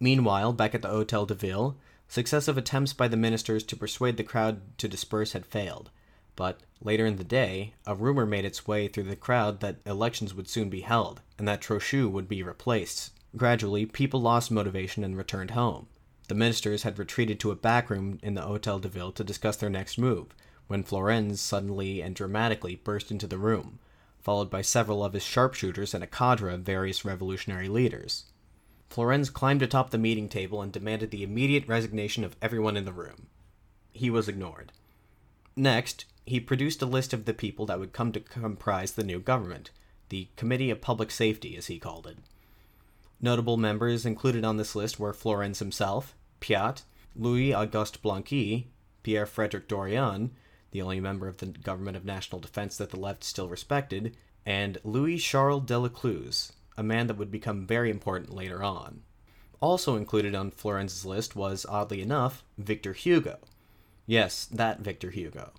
Meanwhile, 0.00 0.52
back 0.54 0.74
at 0.74 0.82
the 0.82 0.88
Hotel 0.88 1.26
de 1.26 1.34
Ville, 1.34 1.76
successive 2.08 2.56
attempts 2.56 2.92
by 2.92 3.08
the 3.08 3.16
ministers 3.16 3.62
to 3.64 3.76
persuade 3.76 4.16
the 4.16 4.24
crowd 4.24 4.60
to 4.78 4.88
disperse 4.88 5.32
had 5.32 5.44
failed. 5.44 5.90
But 6.34 6.60
later 6.82 7.06
in 7.06 7.16
the 7.16 7.24
day, 7.24 7.74
a 7.86 7.94
rumor 7.94 8.26
made 8.26 8.44
its 8.44 8.66
way 8.66 8.88
through 8.88 9.04
the 9.04 9.16
crowd 9.16 9.60
that 9.60 9.80
elections 9.84 10.34
would 10.34 10.48
soon 10.48 10.70
be 10.70 10.82
held, 10.82 11.20
and 11.38 11.48
that 11.48 11.62
Trochu 11.62 12.10
would 12.10 12.28
be 12.28 12.42
replaced. 12.42 13.10
Gradually, 13.36 13.86
people 13.86 14.20
lost 14.20 14.50
motivation 14.50 15.02
and 15.02 15.16
returned 15.16 15.52
home. 15.52 15.88
The 16.28 16.34
ministers 16.34 16.82
had 16.82 16.98
retreated 16.98 17.38
to 17.40 17.50
a 17.50 17.56
back 17.56 17.88
room 17.88 18.18
in 18.22 18.34
the 18.34 18.42
Hotel 18.42 18.78
de 18.78 18.88
Ville 18.88 19.12
to 19.12 19.22
discuss 19.24 19.56
their 19.56 19.70
next 19.70 19.96
move, 19.96 20.34
when 20.66 20.82
Flourens 20.82 21.38
suddenly 21.38 22.02
and 22.02 22.14
dramatically 22.14 22.74
burst 22.74 23.10
into 23.10 23.26
the 23.26 23.38
room, 23.38 23.78
followed 24.20 24.50
by 24.50 24.62
several 24.62 25.04
of 25.04 25.12
his 25.12 25.22
sharpshooters 25.22 25.94
and 25.94 26.02
a 26.02 26.08
cadre 26.08 26.52
of 26.52 26.62
various 26.62 27.04
revolutionary 27.04 27.68
leaders. 27.68 28.24
Flourens 28.90 29.32
climbed 29.32 29.62
atop 29.62 29.90
the 29.90 29.98
meeting 29.98 30.28
table 30.28 30.60
and 30.60 30.72
demanded 30.72 31.12
the 31.12 31.22
immediate 31.22 31.68
resignation 31.68 32.24
of 32.24 32.36
everyone 32.42 32.76
in 32.76 32.84
the 32.84 32.92
room. 32.92 33.28
He 33.92 34.10
was 34.10 34.28
ignored. 34.28 34.72
Next, 35.54 36.06
he 36.24 36.40
produced 36.40 36.82
a 36.82 36.86
list 36.86 37.12
of 37.12 37.24
the 37.24 37.34
people 37.34 37.66
that 37.66 37.78
would 37.78 37.92
come 37.92 38.10
to 38.12 38.20
comprise 38.20 38.92
the 38.92 39.04
new 39.04 39.20
government, 39.20 39.70
the 40.08 40.28
Committee 40.36 40.70
of 40.70 40.80
Public 40.80 41.12
Safety, 41.12 41.56
as 41.56 41.68
he 41.68 41.78
called 41.78 42.06
it. 42.06 42.18
Notable 43.20 43.56
members 43.56 44.04
included 44.04 44.44
on 44.44 44.56
this 44.56 44.76
list 44.76 45.00
were 45.00 45.14
Flourens 45.14 45.58
himself, 45.58 46.14
Pyat, 46.40 46.82
Louis 47.14 47.54
Auguste 47.54 48.02
Blanqui, 48.02 48.66
Pierre 49.02 49.24
Frederick 49.24 49.68
Dorian, 49.68 50.32
the 50.70 50.82
only 50.82 51.00
member 51.00 51.26
of 51.26 51.38
the 51.38 51.46
Government 51.46 51.96
of 51.96 52.04
National 52.04 52.40
Defense 52.40 52.76
that 52.76 52.90
the 52.90 53.00
left 53.00 53.24
still 53.24 53.48
respected, 53.48 54.16
and 54.44 54.78
Louis 54.84 55.16
Charles 55.18 55.62
Delescluze, 55.64 56.52
a 56.76 56.82
man 56.82 57.06
that 57.06 57.16
would 57.16 57.30
become 57.30 57.66
very 57.66 57.90
important 57.90 58.34
later 58.34 58.62
on. 58.62 59.02
Also 59.60 59.96
included 59.96 60.34
on 60.34 60.50
Flourens's 60.50 61.06
list 61.06 61.34
was, 61.34 61.64
oddly 61.66 62.02
enough, 62.02 62.44
Victor 62.58 62.92
Hugo. 62.92 63.38
Yes, 64.04 64.44
that 64.46 64.80
Victor 64.80 65.10
Hugo, 65.10 65.52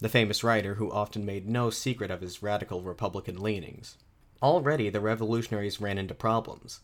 the 0.00 0.08
famous 0.08 0.44
writer 0.44 0.76
who 0.76 0.92
often 0.92 1.26
made 1.26 1.48
no 1.48 1.68
secret 1.68 2.10
of 2.10 2.20
his 2.20 2.42
radical 2.42 2.82
Republican 2.82 3.42
leanings. 3.42 3.96
Already 4.40 4.88
the 4.88 5.00
revolutionaries 5.00 5.80
ran 5.80 5.98
into 5.98 6.14
problems. 6.14 6.80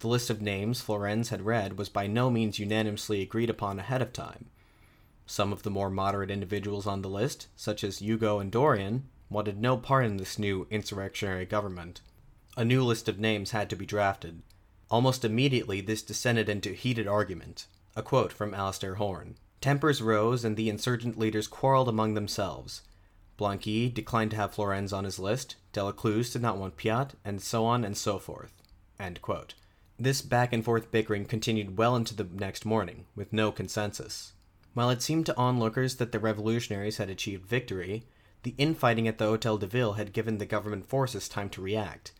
The 0.00 0.08
list 0.08 0.30
of 0.30 0.40
names 0.40 0.80
Flourens 0.80 1.30
had 1.30 1.44
read 1.44 1.76
was 1.76 1.88
by 1.88 2.06
no 2.06 2.30
means 2.30 2.58
unanimously 2.58 3.20
agreed 3.20 3.50
upon 3.50 3.80
ahead 3.80 4.00
of 4.00 4.12
time. 4.12 4.46
Some 5.26 5.52
of 5.52 5.64
the 5.64 5.70
more 5.70 5.90
moderate 5.90 6.30
individuals 6.30 6.86
on 6.86 7.02
the 7.02 7.08
list, 7.08 7.48
such 7.56 7.82
as 7.82 7.98
Hugo 7.98 8.38
and 8.38 8.50
Dorian, 8.50 9.08
wanted 9.28 9.60
no 9.60 9.76
part 9.76 10.06
in 10.06 10.16
this 10.16 10.38
new 10.38 10.66
insurrectionary 10.70 11.44
government. 11.44 12.00
A 12.56 12.64
new 12.64 12.84
list 12.84 13.08
of 13.08 13.18
names 13.18 13.50
had 13.50 13.68
to 13.70 13.76
be 13.76 13.84
drafted. 13.84 14.42
Almost 14.90 15.24
immediately, 15.24 15.80
this 15.80 16.02
descended 16.02 16.48
into 16.48 16.72
heated 16.74 17.06
argument. 17.06 17.66
A 17.96 18.02
quote 18.02 18.32
from 18.32 18.54
Alistair 18.54 18.94
Horne 18.94 19.36
Tempers 19.60 20.00
rose, 20.00 20.44
and 20.44 20.56
the 20.56 20.70
insurgent 20.70 21.18
leaders 21.18 21.48
quarreled 21.48 21.88
among 21.88 22.14
themselves. 22.14 22.82
Blanqui 23.36 23.92
declined 23.92 24.30
to 24.30 24.36
have 24.36 24.54
Flourens 24.54 24.92
on 24.92 25.04
his 25.04 25.18
list, 25.18 25.56
Delescluze 25.72 26.32
did 26.32 26.42
not 26.42 26.56
want 26.56 26.76
Pyat, 26.76 27.14
and 27.24 27.42
so 27.42 27.64
on 27.64 27.84
and 27.84 27.96
so 27.96 28.18
forth. 28.18 28.52
This 30.00 30.22
back 30.22 30.52
and 30.52 30.64
forth 30.64 30.92
bickering 30.92 31.24
continued 31.24 31.76
well 31.76 31.96
into 31.96 32.14
the 32.14 32.28
next 32.32 32.64
morning, 32.64 33.06
with 33.16 33.32
no 33.32 33.50
consensus. 33.50 34.32
While 34.72 34.90
it 34.90 35.02
seemed 35.02 35.26
to 35.26 35.36
onlookers 35.36 35.96
that 35.96 36.12
the 36.12 36.20
revolutionaries 36.20 36.98
had 36.98 37.10
achieved 37.10 37.46
victory, 37.46 38.04
the 38.44 38.54
infighting 38.58 39.08
at 39.08 39.18
the 39.18 39.26
Hotel 39.26 39.58
de 39.58 39.66
Ville 39.66 39.94
had 39.94 40.12
given 40.12 40.38
the 40.38 40.46
government 40.46 40.86
forces 40.86 41.28
time 41.28 41.50
to 41.50 41.60
react. 41.60 42.12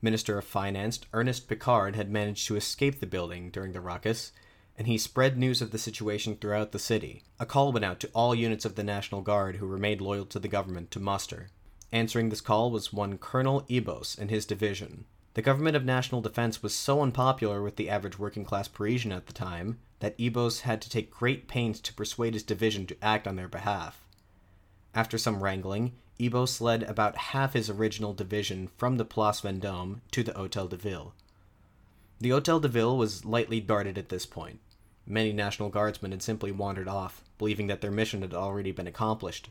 Minister 0.00 0.36
of 0.36 0.44
Finance 0.44 0.98
Ernest 1.12 1.46
Picard 1.46 1.94
had 1.94 2.10
managed 2.10 2.48
to 2.48 2.56
escape 2.56 2.98
the 2.98 3.06
building 3.06 3.50
during 3.50 3.70
the 3.70 3.80
ruckus, 3.80 4.32
and 4.76 4.88
he 4.88 4.98
spread 4.98 5.38
news 5.38 5.62
of 5.62 5.70
the 5.70 5.78
situation 5.78 6.34
throughout 6.34 6.72
the 6.72 6.80
city. 6.80 7.22
A 7.38 7.46
call 7.46 7.70
went 7.70 7.84
out 7.84 8.00
to 8.00 8.10
all 8.14 8.34
units 8.34 8.64
of 8.64 8.74
the 8.74 8.82
National 8.82 9.20
Guard 9.20 9.56
who 9.56 9.66
remained 9.66 10.00
loyal 10.00 10.26
to 10.26 10.40
the 10.40 10.48
government 10.48 10.90
to 10.90 10.98
muster. 10.98 11.50
Answering 11.92 12.30
this 12.30 12.40
call 12.40 12.72
was 12.72 12.92
one 12.92 13.16
Colonel 13.16 13.64
Ibos 13.70 14.18
and 14.18 14.28
his 14.28 14.44
division. 14.44 15.04
The 15.34 15.42
government 15.42 15.76
of 15.76 15.84
national 15.84 16.20
defense 16.20 16.62
was 16.62 16.74
so 16.74 17.00
unpopular 17.00 17.62
with 17.62 17.76
the 17.76 17.88
average 17.88 18.18
working 18.18 18.44
class 18.44 18.68
Parisian 18.68 19.12
at 19.12 19.26
the 19.26 19.32
time 19.32 19.78
that 20.00 20.18
Ibos 20.18 20.60
had 20.60 20.82
to 20.82 20.90
take 20.90 21.10
great 21.10 21.48
pains 21.48 21.80
to 21.80 21.94
persuade 21.94 22.34
his 22.34 22.42
division 22.42 22.86
to 22.86 22.96
act 23.02 23.26
on 23.26 23.36
their 23.36 23.48
behalf. 23.48 24.04
After 24.94 25.16
some 25.16 25.42
wrangling, 25.42 25.92
Ibos 26.20 26.60
led 26.60 26.82
about 26.82 27.16
half 27.16 27.54
his 27.54 27.70
original 27.70 28.12
division 28.12 28.68
from 28.76 28.96
the 28.98 29.06
Place 29.06 29.40
Vendôme 29.40 30.00
to 30.10 30.22
the 30.22 30.34
Hotel 30.34 30.68
de 30.68 30.76
Ville. 30.76 31.14
The 32.20 32.30
Hotel 32.30 32.60
de 32.60 32.68
Ville 32.68 32.98
was 32.98 33.24
lightly 33.24 33.60
guarded 33.60 33.96
at 33.96 34.10
this 34.10 34.26
point. 34.26 34.60
Many 35.06 35.32
National 35.32 35.70
Guardsmen 35.70 36.12
had 36.12 36.22
simply 36.22 36.52
wandered 36.52 36.88
off, 36.88 37.24
believing 37.38 37.66
that 37.68 37.80
their 37.80 37.90
mission 37.90 38.20
had 38.20 38.34
already 38.34 38.70
been 38.70 38.86
accomplished. 38.86 39.48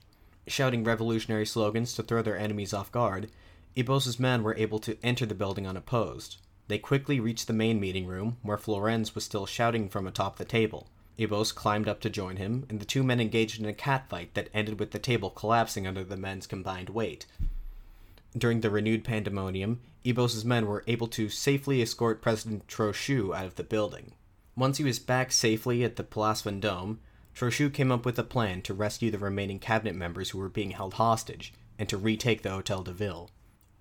Shouting 0.48 0.84
revolutionary 0.84 1.46
slogans 1.46 1.94
to 1.96 2.04
throw 2.04 2.22
their 2.22 2.38
enemies 2.38 2.74
off 2.74 2.92
guard, 2.92 3.30
Ibos's 3.78 4.20
men 4.20 4.44
were 4.44 4.56
able 4.56 4.80
to 4.80 4.98
enter 5.02 5.26
the 5.26 5.34
building 5.34 5.66
unopposed. 5.66 6.38
They 6.68 6.78
quickly 6.78 7.20
reached 7.20 7.48
the 7.48 7.54
main 7.54 7.80
meeting 7.80 8.06
room, 8.06 8.38
where 8.42 8.58
Flourens 8.58 9.16
was 9.16 9.24
still 9.24 9.46
shouting 9.46 9.88
from 9.88 10.08
atop 10.08 10.38
the 10.38 10.46
table. 10.46 10.88
Ibos 11.18 11.54
climbed 11.54 11.88
up 11.88 12.02
to 12.02 12.10
join 12.10 12.38
him, 12.38 12.66
and 12.70 12.80
the 12.80 12.86
two 12.86 13.04
men 13.04 13.20
engaged 13.20 13.60
in 13.60 13.66
a 13.66 13.74
catfight 13.74 14.34
that 14.34 14.50
ended 14.54 14.80
with 14.80 14.92
the 14.92 15.00
table 15.00 15.30
collapsing 15.30 15.88
under 15.88 16.04
the 16.04 16.18
men's 16.18 16.48
combined 16.48 16.90
weight. 16.90 17.26
During 18.38 18.62
the 18.62 18.70
renewed 18.70 19.04
pandemonium, 19.04 19.82
Ibos's 20.06 20.44
men 20.44 20.66
were 20.66 20.84
able 20.88 21.08
to 21.08 21.30
safely 21.30 21.82
escort 21.82 22.22
President 22.22 22.68
Trochu 22.68 23.36
out 23.36 23.46
of 23.46 23.56
the 23.56 23.64
building. 23.64 24.14
Once 24.56 24.78
he 24.78 24.84
was 24.84 25.00
back 25.00 25.32
safely 25.32 25.84
at 25.84 25.96
the 25.96 26.04
Place 26.04 26.42
Vendôme, 26.42 26.98
Trochu 27.34 27.72
came 27.72 27.92
up 27.92 28.06
with 28.06 28.20
a 28.20 28.24
plan 28.24 28.62
to 28.64 28.74
rescue 28.74 29.12
the 29.12 29.18
remaining 29.18 29.60
cabinet 29.60 29.96
members 29.96 30.32
who 30.32 30.40
were 30.40 30.50
being 30.50 30.72
held 30.72 30.96
hostage 30.96 31.54
and 31.80 31.88
to 31.88 31.98
retake 31.98 32.42
the 32.42 32.50
Hotel 32.50 32.84
de 32.84 32.92
Ville. 32.92 33.30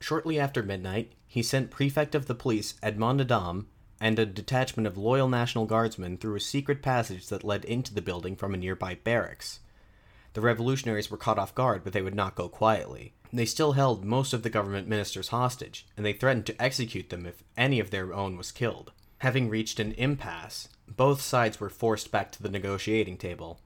Shortly 0.01 0.41
after 0.41 0.63
midnight, 0.63 1.13
he 1.27 1.43
sent 1.43 1.71
Prefect 1.71 2.15
of 2.15 2.27
the 2.27 2.35
Police 2.35 2.75
Edmond 2.83 3.21
Adam 3.21 3.69
and 4.01 4.19
a 4.19 4.27
detachment 4.27 4.87
of 4.87 4.97
loyal 4.97 5.29
National 5.29 5.67
Guardsmen 5.67 6.17
through 6.17 6.37
a 6.37 6.41
secret 6.41 6.83
passage 6.83 7.29
that 7.29 7.45
led 7.45 7.65
into 7.67 7.93
the 7.93 8.03
building 8.03 8.35
from 8.35 8.55
a 8.55 8.57
nearby 8.57 8.95
barracks. 8.95 9.61
The 10.33 10.41
revolutionaries 10.41 11.11
were 11.11 11.19
caught 11.19 11.39
off 11.39 11.55
guard, 11.55 11.85
but 11.85 11.93
they 11.93 12.03
would 12.03 12.15
not 12.15 12.35
go 12.35 12.49
quietly. 12.49 13.13
They 13.33 13.45
still 13.45 13.73
held 13.73 14.05
most 14.05 14.33
of 14.33 14.43
the 14.43 14.51
government 14.51 14.89
ministers 14.89 15.29
hostage, 15.29 15.87
and 15.97 16.05
they 16.05 16.15
threatened 16.15 16.47
to 16.47 16.61
execute 16.61 17.11
them 17.11 17.27
if 17.27 17.45
any 17.57 17.79
of 17.79 17.91
their 17.91 18.15
own 18.15 18.37
was 18.37 18.53
killed. 18.53 18.93
Having 19.19 19.51
reached 19.51 19.79
an 19.79 19.93
impasse, 19.93 20.69
both 20.89 21.21
sides 21.21 21.61
were 21.61 21.69
forced 21.69 22.11
back 22.11 22.33
to 22.33 22.43
the 22.43 22.49
negotiating 22.49 23.19
table. 23.19 23.61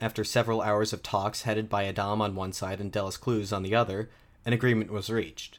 After 0.00 0.24
several 0.24 0.62
hours 0.62 0.92
of 0.92 1.02
talks 1.02 1.42
headed 1.42 1.68
by 1.68 1.84
Adam 1.84 2.22
on 2.22 2.34
one 2.34 2.52
side 2.52 2.80
and 2.80 2.90
Delescluze 2.90 3.52
on 3.52 3.62
the 3.62 3.74
other, 3.74 4.10
an 4.46 4.52
agreement 4.52 4.90
was 4.90 5.10
reached. 5.10 5.58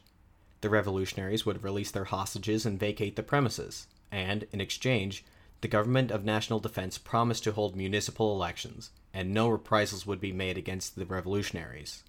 The 0.60 0.70
revolutionaries 0.70 1.44
would 1.44 1.62
release 1.62 1.90
their 1.90 2.04
hostages 2.04 2.64
and 2.64 2.80
vacate 2.80 3.16
the 3.16 3.22
premises, 3.22 3.86
and, 4.10 4.46
in 4.52 4.60
exchange, 4.60 5.24
the 5.60 5.68
government 5.68 6.10
of 6.10 6.24
national 6.24 6.60
defense 6.60 6.98
promised 6.98 7.44
to 7.44 7.52
hold 7.52 7.76
municipal 7.76 8.32
elections, 8.32 8.90
and 9.12 9.32
no 9.32 9.48
reprisals 9.48 10.06
would 10.06 10.20
be 10.20 10.32
made 10.32 10.58
against 10.58 10.96
the 10.96 11.06
revolutionaries. 11.06 12.04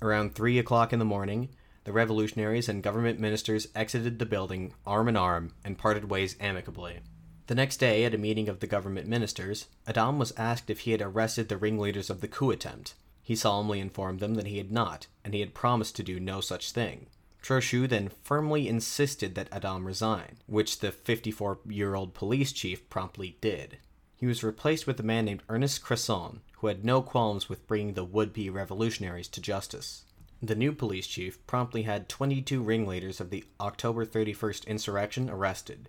Around 0.00 0.34
three 0.34 0.58
o'clock 0.58 0.92
in 0.92 0.98
the 0.98 1.04
morning, 1.04 1.48
the 1.84 1.92
revolutionaries 1.92 2.68
and 2.68 2.82
government 2.82 3.18
ministers 3.18 3.68
exited 3.74 4.18
the 4.18 4.26
building 4.26 4.74
arm 4.86 5.08
in 5.08 5.16
arm 5.16 5.54
and 5.64 5.78
parted 5.78 6.10
ways 6.10 6.36
amicably. 6.40 7.00
The 7.46 7.54
next 7.54 7.78
day, 7.78 8.04
at 8.04 8.14
a 8.14 8.18
meeting 8.18 8.48
of 8.48 8.60
the 8.60 8.66
government 8.66 9.08
ministers, 9.08 9.66
Adam 9.86 10.18
was 10.18 10.34
asked 10.36 10.68
if 10.68 10.80
he 10.80 10.90
had 10.90 11.00
arrested 11.00 11.48
the 11.48 11.56
ringleaders 11.56 12.10
of 12.10 12.20
the 12.20 12.28
coup 12.28 12.50
attempt. 12.50 12.94
He 13.22 13.34
solemnly 13.34 13.80
informed 13.80 14.20
them 14.20 14.34
that 14.34 14.46
he 14.46 14.58
had 14.58 14.70
not, 14.70 15.06
and 15.24 15.32
he 15.32 15.40
had 15.40 15.54
promised 15.54 15.96
to 15.96 16.02
do 16.02 16.20
no 16.20 16.40
such 16.42 16.72
thing. 16.72 17.06
Trochu 17.42 17.88
then 17.88 18.10
firmly 18.24 18.68
insisted 18.68 19.34
that 19.34 19.48
Adam 19.52 19.86
resign, 19.86 20.38
which 20.46 20.80
the 20.80 20.92
54 20.92 21.60
year 21.68 21.94
old 21.94 22.14
police 22.14 22.52
chief 22.52 22.88
promptly 22.90 23.36
did. 23.40 23.78
he 24.16 24.26
was 24.26 24.42
replaced 24.42 24.86
with 24.86 24.98
a 24.98 25.04
man 25.04 25.24
named 25.24 25.42
Ernest 25.48 25.82
Cresson, 25.82 26.40
who 26.54 26.66
had 26.66 26.84
no 26.84 27.00
qualms 27.00 27.48
with 27.48 27.66
bringing 27.68 27.94
the 27.94 28.04
would 28.04 28.32
be 28.32 28.50
revolutionaries 28.50 29.28
to 29.28 29.40
justice. 29.40 30.04
The 30.42 30.56
new 30.56 30.72
police 30.72 31.06
chief 31.06 31.44
promptly 31.46 31.82
had 31.82 32.08
22 32.08 32.62
ringleaders 32.62 33.20
of 33.20 33.30
the 33.30 33.44
October 33.60 34.04
31st 34.04 34.66
insurrection 34.66 35.30
arrested. 35.30 35.88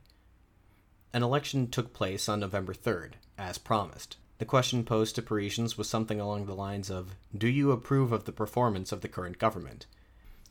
An 1.11 1.23
election 1.23 1.69
took 1.69 1.93
place 1.93 2.29
on 2.29 2.39
November 2.39 2.73
3rd, 2.73 3.13
as 3.37 3.57
promised. 3.57 4.17
The 4.37 4.45
question 4.45 4.85
posed 4.85 5.15
to 5.15 5.21
Parisians 5.21 5.77
was 5.77 5.89
something 5.89 6.19
along 6.19 6.45
the 6.45 6.55
lines 6.55 6.89
of 6.89 7.15
Do 7.35 7.47
you 7.47 7.71
approve 7.71 8.11
of 8.11 8.25
the 8.25 8.31
performance 8.31 8.91
of 8.91 9.01
the 9.01 9.07
current 9.07 9.37
government? 9.37 9.85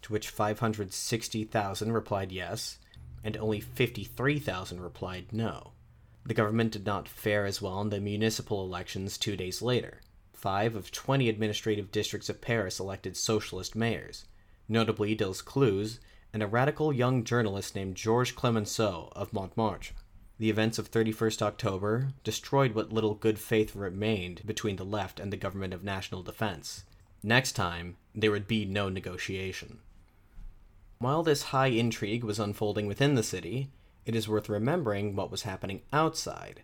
To 0.03 0.13
which 0.13 0.31
560,000 0.31 1.93
replied 1.93 2.33
yes, 2.33 2.79
and 3.23 3.37
only 3.37 3.61
53,000 3.61 4.81
replied 4.81 5.33
no. 5.33 5.73
The 6.25 6.35
government 6.35 6.73
did 6.73 6.87
not 6.87 7.09
fare 7.09 7.47
as 7.47 7.61
well 7.63 7.81
in 7.81 7.91
the 7.91 8.01
municipal 8.01 8.65
elections 8.65 9.19
two 9.19 9.37
days 9.37 9.63
later. 9.63 10.01
Five 10.33 10.77
of 10.77 10.93
20 10.93 11.29
administrative 11.29 11.91
districts 11.91 12.29
of 12.29 12.41
Paris 12.41 12.79
elected 12.79 13.17
socialist 13.17 13.75
mayors, 13.75 14.25
notably 14.69 15.17
Delescluze 15.17 15.99
and 16.33 16.43
a 16.43 16.47
radical 16.47 16.93
young 16.93 17.25
journalist 17.25 17.75
named 17.75 17.97
Georges 17.97 18.35
Clemenceau 18.35 19.11
of 19.17 19.33
Montmartre. 19.33 19.95
The 20.39 20.51
events 20.51 20.79
of 20.79 20.91
31st 20.91 21.43
October 21.43 22.13
destroyed 22.23 22.75
what 22.75 22.93
little 22.93 23.15
good 23.15 23.39
faith 23.39 23.75
remained 23.75 24.43
between 24.47 24.77
the 24.77 24.85
left 24.85 25.19
and 25.19 25.33
the 25.33 25.37
government 25.37 25.75
of 25.75 25.83
national 25.83 26.23
defense. 26.23 26.85
Next 27.23 27.53
time, 27.53 27.97
there 28.15 28.31
would 28.31 28.47
be 28.47 28.65
no 28.65 28.89
negotiation. 28.89 29.81
While 31.01 31.23
this 31.23 31.45
high 31.55 31.69
intrigue 31.69 32.25
was 32.25 32.41
unfolding 32.41 32.89
within 32.89 33.15
the 33.15 33.23
city, 33.23 33.71
it 34.05 34.17
is 34.17 34.29
worth 34.29 34.49
remembering 34.49 35.15
what 35.15 35.31
was 35.31 35.43
happening 35.43 35.83
outside. 35.93 36.63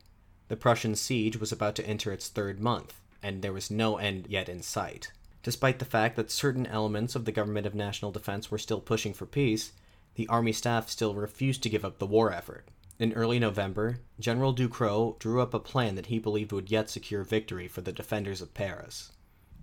The 0.49 0.57
Prussian 0.57 0.97
siege 0.97 1.37
was 1.37 1.53
about 1.53 1.77
to 1.77 1.87
enter 1.87 2.13
its 2.13 2.29
third 2.29 2.59
month, 2.59 3.01
and 3.23 3.43
there 3.43 3.53
was 3.53 3.71
no 3.71 3.97
end 3.97 4.27
yet 4.29 4.49
in 4.49 4.61
sight. 4.61 5.13
Despite 5.45 5.79
the 5.79 5.85
fact 5.85 6.17
that 6.17 6.33
certain 6.33 6.67
elements 6.67 7.15
of 7.15 7.27
the 7.27 7.33
government 7.33 7.65
of 7.65 7.77
national 7.77 8.11
defense 8.11 8.51
were 8.51 8.59
still 8.59 8.81
pushing 8.81 9.15
for 9.15 9.25
peace, 9.25 9.73
the 10.17 10.27
army 10.27 10.53
staff 10.53 10.91
still 10.91 11.15
refused 11.15 11.63
to 11.63 11.71
give 11.71 11.85
up 11.85 11.99
the 11.99 12.07
war 12.07 12.33
effort. 12.33 12.67
In 12.99 13.13
early 13.13 13.39
November, 13.39 14.01
General 14.19 14.53
Ducrot 14.53 15.21
drew 15.21 15.41
up 15.43 15.55
a 15.55 15.61
plan 15.61 15.95
that 15.95 16.07
he 16.07 16.19
believed 16.19 16.51
would 16.51 16.73
yet 16.73 16.91
secure 16.91 17.23
victory 17.23 17.69
for 17.69 17.83
the 17.83 17.93
defenders 17.93 18.41
of 18.41 18.53
Paris. 18.53 19.13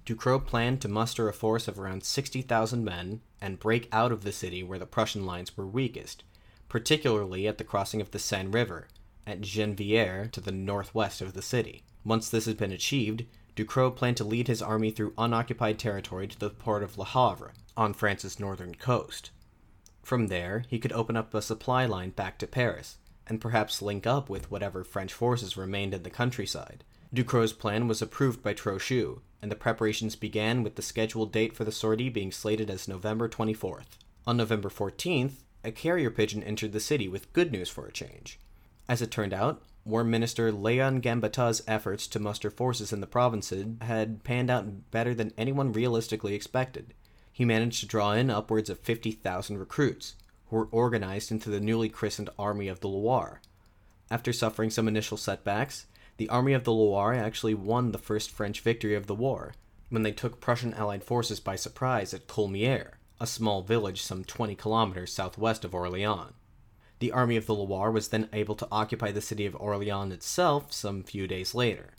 Ducrot 0.06 0.48
planned 0.48 0.82
to 0.82 0.88
muster 0.88 1.30
a 1.30 1.34
force 1.34 1.68
of 1.68 1.80
around 1.80 2.04
60,000 2.04 2.84
men 2.84 3.22
and 3.40 3.60
break 3.60 3.88
out 3.92 4.12
of 4.12 4.24
the 4.24 4.32
city 4.32 4.64
where 4.64 4.80
the 4.80 4.86
Prussian 4.86 5.26
lines 5.26 5.56
were 5.56 5.68
weakest, 5.68 6.24
particularly 6.70 7.48
at 7.48 7.58
the 7.58 7.64
crossing 7.64 8.02
of 8.02 8.12
the 8.12 8.20
Seine 8.20 8.50
River, 8.50 8.88
at 9.28 9.42
Gennevilliers 9.42 10.32
to 10.32 10.42
the 10.42 10.52
northwest 10.52 11.22
of 11.22 11.34
the 11.34 11.42
city. 11.42 11.84
Once 12.04 12.30
this 12.30 12.46
had 12.46 12.58
been 12.58 12.72
achieved, 12.72 13.26
Ducrot 13.56 13.96
planned 13.96 14.18
to 14.18 14.24
lead 14.24 14.48
his 14.48 14.62
army 14.62 14.90
through 14.90 15.14
unoccupied 15.18 15.78
territory 15.78 16.28
to 16.28 16.40
the 16.40 16.50
port 16.50 16.82
of 16.82 16.98
Le 16.98 17.06
Havre, 17.06 17.54
on 17.78 17.94
France's 17.94 18.40
northern 18.40 18.74
coast. 18.76 19.30
From 20.02 20.28
there, 20.28 20.66
he 20.68 20.80
could 20.80 20.94
open 20.94 21.16
up 21.16 21.34
a 21.34 21.42
supply 21.42 21.86
line 21.86 22.10
back 22.10 22.40
to 22.40 22.48
Paris, 22.48 22.98
and 23.28 23.40
perhaps 23.40 23.82
link 23.82 24.08
up 24.08 24.30
with 24.30 24.50
whatever 24.50 24.84
French 24.84 25.14
forces 25.14 25.56
remained 25.56 25.94
in 25.94 26.04
the 26.04 26.10
countryside. 26.10 26.84
Ducrot's 27.14 27.54
plan 27.54 27.88
was 27.88 28.02
approved 28.02 28.42
by 28.42 28.54
Trochu, 28.54 29.20
and 29.42 29.52
the 29.52 29.56
preparations 29.56 30.16
began 30.16 30.64
with 30.64 30.76
the 30.76 30.82
scheduled 30.82 31.32
date 31.32 31.56
for 31.56 31.64
the 31.64 31.72
sortie 31.72 32.10
being 32.10 32.32
slated 32.32 32.70
as 32.70 32.88
November 32.88 33.28
24th. 33.28 33.98
On 34.28 34.38
November 34.38 34.70
14th, 34.70 35.44
a 35.64 35.72
carrier 35.72 36.10
pigeon 36.10 36.44
entered 36.44 36.74
the 36.74 36.80
city 36.80 37.08
with 37.08 37.34
good 37.34 37.52
news 37.52 37.70
for 37.70 37.86
a 37.86 37.92
change. 37.92 38.40
As 38.88 39.02
it 39.02 39.12
turned 39.12 39.34
out, 39.34 39.62
War 39.84 40.04
Minister 40.04 40.52
Leon 40.52 41.02
Gambetta's 41.02 41.64
efforts 41.68 42.06
to 42.08 42.20
muster 42.20 42.52
forces 42.52 42.94
in 42.94 43.02
the 43.02 43.08
provinces 43.08 43.66
had 43.82 44.24
panned 44.24 44.52
out 44.52 44.92
better 44.92 45.16
than 45.16 45.34
anyone 45.38 45.74
realistically 45.74 46.36
expected. 46.36 46.94
He 47.32 47.46
managed 47.46 47.80
to 47.80 47.88
draw 47.88 48.12
in 48.12 48.30
upwards 48.30 48.70
of 48.70 48.80
50,000 48.80 49.58
recruits, 49.58 50.16
who 50.48 50.58
were 50.58 50.70
organized 50.72 51.32
into 51.32 51.50
the 51.50 51.60
newly 51.60 51.90
christened 51.90 52.30
Army 52.38 52.68
of 52.68 52.82
the 52.82 52.90
Loire. 52.90 53.42
After 54.12 54.34
suffering 54.34 54.70
some 54.70 54.88
initial 54.88 55.18
setbacks, 55.18 55.88
the 56.22 56.30
Army 56.30 56.54
of 56.54 56.66
the 56.66 56.72
Loire 56.72 57.16
actually 57.16 57.56
won 57.56 57.92
the 57.92 57.98
first 57.98 58.30
French 58.30 58.62
victory 58.62 58.94
of 58.94 59.08
the 59.08 59.16
war, 59.16 59.56
when 59.90 60.04
they 60.04 60.12
took 60.12 60.40
Prussian 60.40 60.72
Allied 60.76 61.04
forces 61.04 61.40
by 61.40 61.56
surprise 61.56 62.14
at 62.14 62.28
Coulmiers, 62.28 62.94
a 63.20 63.26
small 63.26 63.64
village 63.64 64.04
some 64.04 64.24
20 64.24 64.54
kilometers 64.54 65.12
southwest 65.12 65.66
of 65.66 65.74
Orleans. 65.74 66.34
The 67.00 67.12
Army 67.12 67.38
of 67.38 67.48
the 67.48 67.56
Loire 67.56 67.90
was 67.90 68.10
then 68.10 68.30
able 68.34 68.54
to 68.54 68.68
occupy 68.72 69.10
the 69.10 69.20
city 69.20 69.48
of 69.48 69.56
Orleans 69.56 70.14
itself 70.14 70.72
some 70.72 71.02
few 71.02 71.26
days 71.26 71.56
later. 71.56 71.96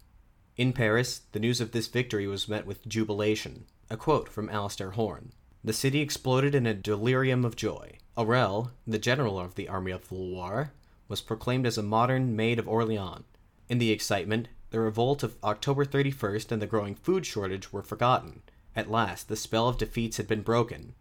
In 0.57 0.73
Paris, 0.73 1.23
the 1.33 1.41
news 1.41 1.61
of 1.61 1.73
this 1.73 1.89
victory 1.89 2.29
was 2.29 2.49
met 2.49 2.65
with 2.65 2.87
jubilation. 2.87 3.65
A 3.91 3.97
quote 3.97 4.29
from 4.29 4.49
Alistair 4.51 4.93
Horne 4.93 5.33
The 5.65 5.73
city 5.73 6.01
exploded 6.01 6.55
in 6.55 6.69
a 6.69 6.75
delirium 6.75 7.45
of 7.45 7.57
joy. 7.57 7.99
Aurelle, 8.17 8.71
the 8.87 9.01
general 9.01 9.41
of 9.41 9.57
the 9.57 9.69
Army 9.69 9.91
of 9.91 10.09
the 10.09 10.15
Loire, 10.15 10.71
was 11.09 11.21
proclaimed 11.21 11.67
as 11.67 11.77
a 11.77 11.83
modern 11.83 12.37
Maid 12.37 12.61
of 12.61 12.69
Orleans. 12.69 13.25
In 13.73 13.79
the 13.79 13.91
excitement, 13.91 14.49
the 14.69 14.81
revolt 14.81 15.23
of 15.23 15.39
October 15.43 15.87
31st 15.87 16.53
and 16.53 16.61
the 16.61 16.67
growing 16.67 16.95
food 16.95 17.25
shortage 17.25 17.73
were 17.73 17.83
forgotten. 17.83 18.43
At 18.77 18.91
last, 18.91 19.31
the 19.31 19.35
spell 19.35 19.67
of 19.67 19.79
defeats 19.79 20.19
had 20.19 20.29
been 20.29 20.43
broken. 20.43 20.95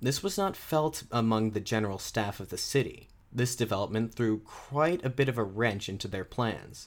This 0.00 0.22
was 0.22 0.38
not 0.38 0.56
felt 0.56 1.02
among 1.10 1.50
the 1.50 1.58
general 1.58 1.98
staff 1.98 2.38
of 2.38 2.50
the 2.50 2.56
city. 2.56 3.08
This 3.32 3.56
development 3.56 4.14
threw 4.14 4.42
quite 4.44 5.04
a 5.04 5.10
bit 5.10 5.28
of 5.28 5.36
a 5.36 5.42
wrench 5.42 5.88
into 5.88 6.06
their 6.06 6.24
plans. 6.24 6.86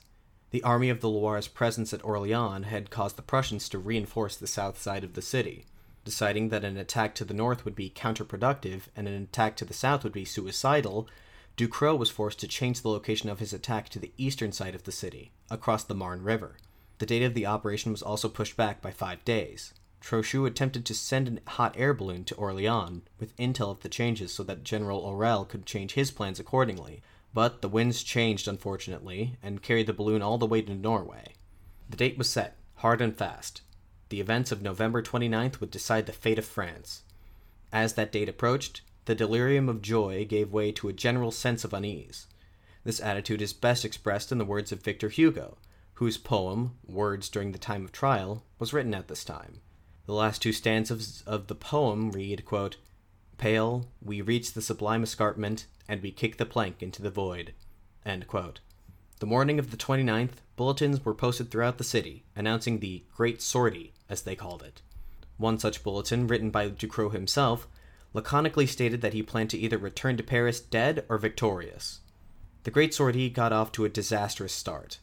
The 0.52 0.64
Army 0.64 0.88
of 0.88 1.02
the 1.02 1.10
Loire's 1.10 1.50
presence 1.50 1.94
at 1.94 2.06
Orleans 2.06 2.68
had 2.68 2.90
caused 2.90 3.18
the 3.18 3.24
Prussians 3.24 3.68
to 3.68 3.78
reinforce 3.78 4.38
the 4.38 4.48
south 4.48 4.82
side 4.82 5.04
of 5.04 5.16
the 5.16 5.22
city 5.22 5.66
deciding 6.08 6.48
that 6.48 6.64
an 6.64 6.78
attack 6.78 7.14
to 7.14 7.26
the 7.26 7.34
north 7.34 7.66
would 7.66 7.76
be 7.76 7.90
counterproductive 7.90 8.84
and 8.96 9.10
an 9.10 9.24
attack 9.24 9.58
to 9.58 9.66
the 9.66 9.74
south 9.74 10.06
would 10.06 10.14
be 10.14 10.24
suicidal, 10.24 11.06
Ducrot 11.58 11.98
was 11.98 12.12
forced 12.12 12.40
to 12.40 12.48
change 12.48 12.82
the 12.82 12.90
location 12.90 13.30
of 13.30 13.40
his 13.40 13.52
attack 13.52 13.90
to 13.90 14.00
the 14.00 14.14
eastern 14.16 14.52
side 14.52 14.76
of 14.76 14.84
the 14.84 14.92
city, 14.92 15.32
across 15.50 15.84
the 15.84 15.96
Marne 15.96 16.24
River. 16.24 16.58
The 17.00 17.06
date 17.06 17.24
of 17.24 17.34
the 17.34 17.48
operation 17.48 17.92
was 17.92 18.04
also 18.04 18.30
pushed 18.30 18.56
back 18.56 18.82
by 18.82 18.92
five 18.92 19.26
days. 19.26 19.74
Trochu 20.00 20.46
attempted 20.46 20.86
to 20.86 20.94
send 20.94 21.42
a 21.46 21.50
hot 21.50 21.76
air 21.76 21.94
balloon 21.94 22.24
to 22.26 22.36
Orleans 22.36 23.02
with 23.20 23.36
intel 23.38 23.72
of 23.72 23.82
the 23.82 23.90
changes 23.90 24.32
so 24.32 24.44
that 24.44 24.64
General 24.64 25.02
Aurelle 25.02 25.48
could 25.48 25.66
change 25.66 25.94
his 25.94 26.12
plans 26.12 26.40
accordingly, 26.40 27.02
but 27.34 27.62
the 27.62 27.70
winds 27.70 28.04
changed 28.04 28.48
unfortunately 28.48 29.38
and 29.42 29.64
carried 29.64 29.88
the 29.88 29.94
balloon 29.94 30.22
all 30.22 30.38
the 30.38 30.46
way 30.46 30.62
to 30.62 30.76
Norway. 30.76 31.34
The 31.90 31.98
date 31.98 32.18
was 32.18 32.30
set, 32.30 32.58
hard 32.76 33.02
and 33.02 33.18
fast, 33.18 33.64
the 34.10 34.22
events 34.22 34.52
of 34.52 34.62
November 34.62 35.02
29th 35.02 35.60
would 35.60 35.72
decide 35.72 36.06
the 36.06 36.14
fate 36.14 36.40
of 36.40 36.46
France. 36.46 37.04
As 37.74 37.94
that 37.94 38.12
date 38.12 38.30
approached, 38.30 38.82
the 39.08 39.16
delirium 39.16 39.70
of 39.70 39.82
joy 39.82 40.26
gave 40.26 40.52
way 40.52 40.70
to 40.70 40.90
a 40.90 40.94
general 40.94 41.32
sense 41.32 41.64
of 41.64 41.74
unease. 41.74 42.28
This 42.84 43.00
attitude 43.00 43.42
is 43.42 43.54
best 43.54 43.86
expressed 43.86 44.34
in 44.34 44.38
the 44.38 44.44
words 44.44 44.74
of 44.74 44.84
Victor 44.84 45.08
Hugo, 45.08 45.58
whose 45.94 46.18
poem, 46.18 46.74
Words 46.86 47.30
During 47.30 47.54
the 47.54 47.58
Time 47.58 47.86
of 47.86 47.94
Trial, 47.94 48.44
was 48.60 48.74
written 48.74 48.94
at 48.94 49.08
this 49.08 49.24
time. 49.24 49.62
The 50.08 50.14
last 50.14 50.42
two 50.42 50.52
stanzas 50.52 51.24
of 51.26 51.48
the 51.48 51.56
poem 51.56 52.12
read, 52.12 52.44
quote, 52.44 52.76
Pale, 53.38 53.88
we 54.02 54.20
reach 54.20 54.52
the 54.52 54.62
sublime 54.62 55.04
escarpment, 55.04 55.68
and 55.88 56.02
we 56.02 56.12
kick 56.12 56.36
the 56.36 56.46
plank 56.46 56.84
into 56.84 57.02
the 57.02 57.10
void. 57.10 57.54
The 58.04 59.26
morning 59.26 59.58
of 59.58 59.72
the 59.72 59.78
29th, 59.78 60.42
bulletins 60.58 61.06
were 61.06 61.14
posted 61.14 61.50
throughout 61.50 61.78
the 61.78 61.86
city, 61.86 62.26
announcing 62.36 62.80
the 62.80 63.04
Great 63.16 63.42
Sortie, 63.42 63.94
as 64.10 64.24
they 64.24 64.36
called 64.36 64.64
it. 64.64 64.82
One 65.38 65.60
such 65.60 65.82
bulletin, 65.82 66.28
written 66.28 66.50
by 66.50 66.68
Ducrot 66.68 67.14
himself, 67.14 67.70
laconically 68.14 68.66
stated 68.66 69.02
that 69.02 69.14
he 69.14 69.22
planned 69.22 69.50
to 69.52 69.58
either 69.58 69.78
return 69.78 70.18
to 70.18 70.24
Paris 70.24 70.60
dead 70.60 71.06
or 71.10 71.18
victorious. 71.18 72.00
The 72.64 72.72
great 72.72 72.94
sortie 72.94 73.30
got 73.30 73.54
off 73.54 73.72
to 73.74 73.86
a 73.86 73.90
disastrous 73.90 74.54
start. 74.54 75.00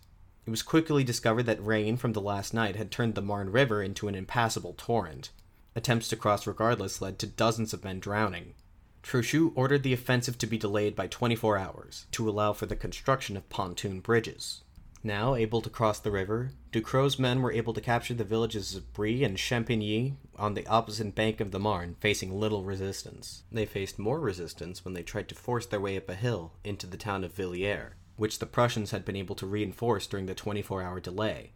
It 0.47 0.51
was 0.51 0.63
quickly 0.63 1.05
discovered 1.05 1.45
that 1.45 1.65
rain 1.65 1.97
from 1.97 2.13
the 2.13 2.21
last 2.21 2.53
night 2.53 2.77
had 2.77 2.91
turned 2.91 3.15
the 3.15 3.23
Marne 3.23 3.51
River 3.51 3.83
into 3.83 4.09
an 4.09 4.15
impassable 4.15 4.75
torrent. 4.77 5.31
Attempts 5.75 6.09
to 6.09 6.17
cross 6.17 6.47
regardless 6.47 7.01
led 7.01 7.19
to 7.21 7.27
dozens 7.27 7.73
of 7.73 7.85
men 7.85 8.01
drowning. 8.01 8.55
Trochu 9.03 9.53
ordered 9.55 9.83
the 9.83 9.93
offensive 9.93 10.39
to 10.39 10.47
be 10.47 10.59
delayed 10.59 10.97
by 10.97 11.07
24 11.07 11.59
hours, 11.59 12.07
to 12.13 12.29
allow 12.29 12.53
for 12.53 12.67
the 12.67 12.77
construction 12.77 13.37
of 13.37 13.49
pontoon 13.51 14.01
bridges. 14.01 14.63
Now 15.07 15.35
able 15.35 15.61
to 15.61 15.69
cross 15.69 16.01
the 16.01 16.11
river, 16.11 16.53
Ducrot's 16.73 17.19
men 17.19 17.43
were 17.43 17.53
able 17.53 17.75
to 17.75 17.81
capture 17.83 18.15
the 18.15 18.25
villages 18.25 18.75
of 18.75 18.91
Brie 18.95 19.23
and 19.23 19.37
Champigny 19.37 20.15
on 20.37 20.55
the 20.55 20.67
opposite 20.67 21.15
bank 21.15 21.41
of 21.41 21.51
the 21.51 21.59
Marne, 21.59 21.97
facing 22.01 22.41
little 22.41 22.65
resistance. 22.65 23.43
They 23.53 23.67
faced 23.67 23.99
more 23.99 24.19
resistance 24.19 24.83
when 24.83 24.95
they 24.95 25.03
tried 25.03 25.29
to 25.29 25.35
force 25.35 25.67
their 25.67 25.79
way 25.79 25.99
up 25.99 26.09
a 26.09 26.15
hill 26.15 26.55
into 26.65 26.87
the 26.87 26.97
town 26.97 27.23
of 27.23 27.35
Villiers, 27.35 27.93
which 28.17 28.39
the 28.39 28.47
Prussians 28.47 28.93
had 28.93 29.05
been 29.05 29.15
able 29.15 29.35
to 29.35 29.47
reinforce 29.47 30.07
during 30.07 30.25
the 30.25 30.35
24 30.35 30.83
hour 30.83 31.01
delay. 31.01 31.53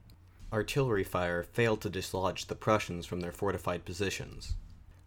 Artillery 0.52 1.04
fire 1.04 1.42
failed 1.42 1.80
to 1.80 1.88
dislodge 1.88 2.48
the 2.48 2.54
Prussians 2.54 3.06
from 3.06 3.20
their 3.20 3.32
fortified 3.32 3.86
positions. 3.86 4.56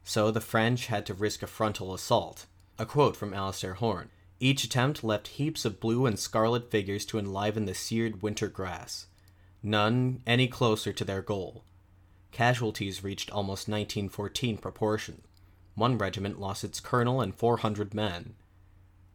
So 0.03 0.31
the 0.31 0.41
French 0.41 0.87
had 0.87 1.05
to 1.05 1.13
risk 1.13 1.43
a 1.43 1.47
frontal 1.47 1.93
assault. 1.93 2.47
A 2.79 2.87
quote 2.87 3.15
from 3.15 3.35
Alistair 3.35 3.75
Horne 3.75 4.09
Each 4.43 4.63
attempt 4.63 5.03
left 5.03 5.27
heaps 5.27 5.65
of 5.65 5.79
blue 5.79 6.07
and 6.07 6.17
scarlet 6.17 6.71
figures 6.71 7.05
to 7.05 7.19
enliven 7.19 7.65
the 7.65 7.75
seared 7.75 8.23
winter 8.23 8.47
grass, 8.47 9.05
none 9.61 10.23
any 10.25 10.47
closer 10.47 10.91
to 10.91 11.05
their 11.05 11.21
goal. 11.21 11.63
Casualties 12.31 13.03
reached 13.03 13.29
almost 13.29 13.69
1914 13.69 14.57
proportion. 14.57 15.21
One 15.75 15.95
regiment 15.95 16.39
lost 16.39 16.63
its 16.63 16.79
colonel 16.79 17.21
and 17.21 17.35
400 17.35 17.93
men. 17.93 18.33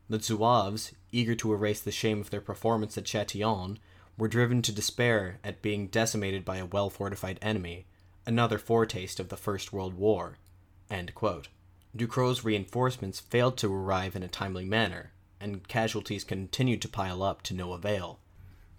The 0.09 0.21
Zouaves, 0.21 0.93
eager 1.11 1.35
to 1.35 1.53
erase 1.53 1.81
the 1.81 1.91
shame 1.91 2.21
of 2.21 2.31
their 2.31 2.41
performance 2.41 2.97
at 2.97 3.03
Châtillon, 3.03 3.79
were 4.17 4.29
driven 4.29 4.63
to 4.63 4.71
despair 4.71 5.41
at 5.43 5.61
being 5.61 5.89
decimated 5.89 6.45
by 6.45 6.59
a 6.59 6.67
well 6.67 6.89
fortified 6.89 7.41
enemy, 7.43 7.87
another 8.27 8.59
foretaste 8.59 9.19
of 9.19 9.31
the 9.31 9.37
First 9.37 9.73
World 9.73 9.95
War. 9.95 10.39
Ducrot's 10.89 12.45
reinforcements 12.45 13.19
failed 13.19 13.57
to 13.57 13.75
arrive 13.75 14.15
in 14.15 14.23
a 14.23 14.29
timely 14.29 14.65
manner, 14.65 15.11
and 15.47 15.67
casualties 15.69 16.25
continued 16.25 16.83
to 16.83 16.89
pile 16.89 17.23
up 17.23 17.41
to 17.43 17.55
no 17.55 17.73
avail. 17.73 18.19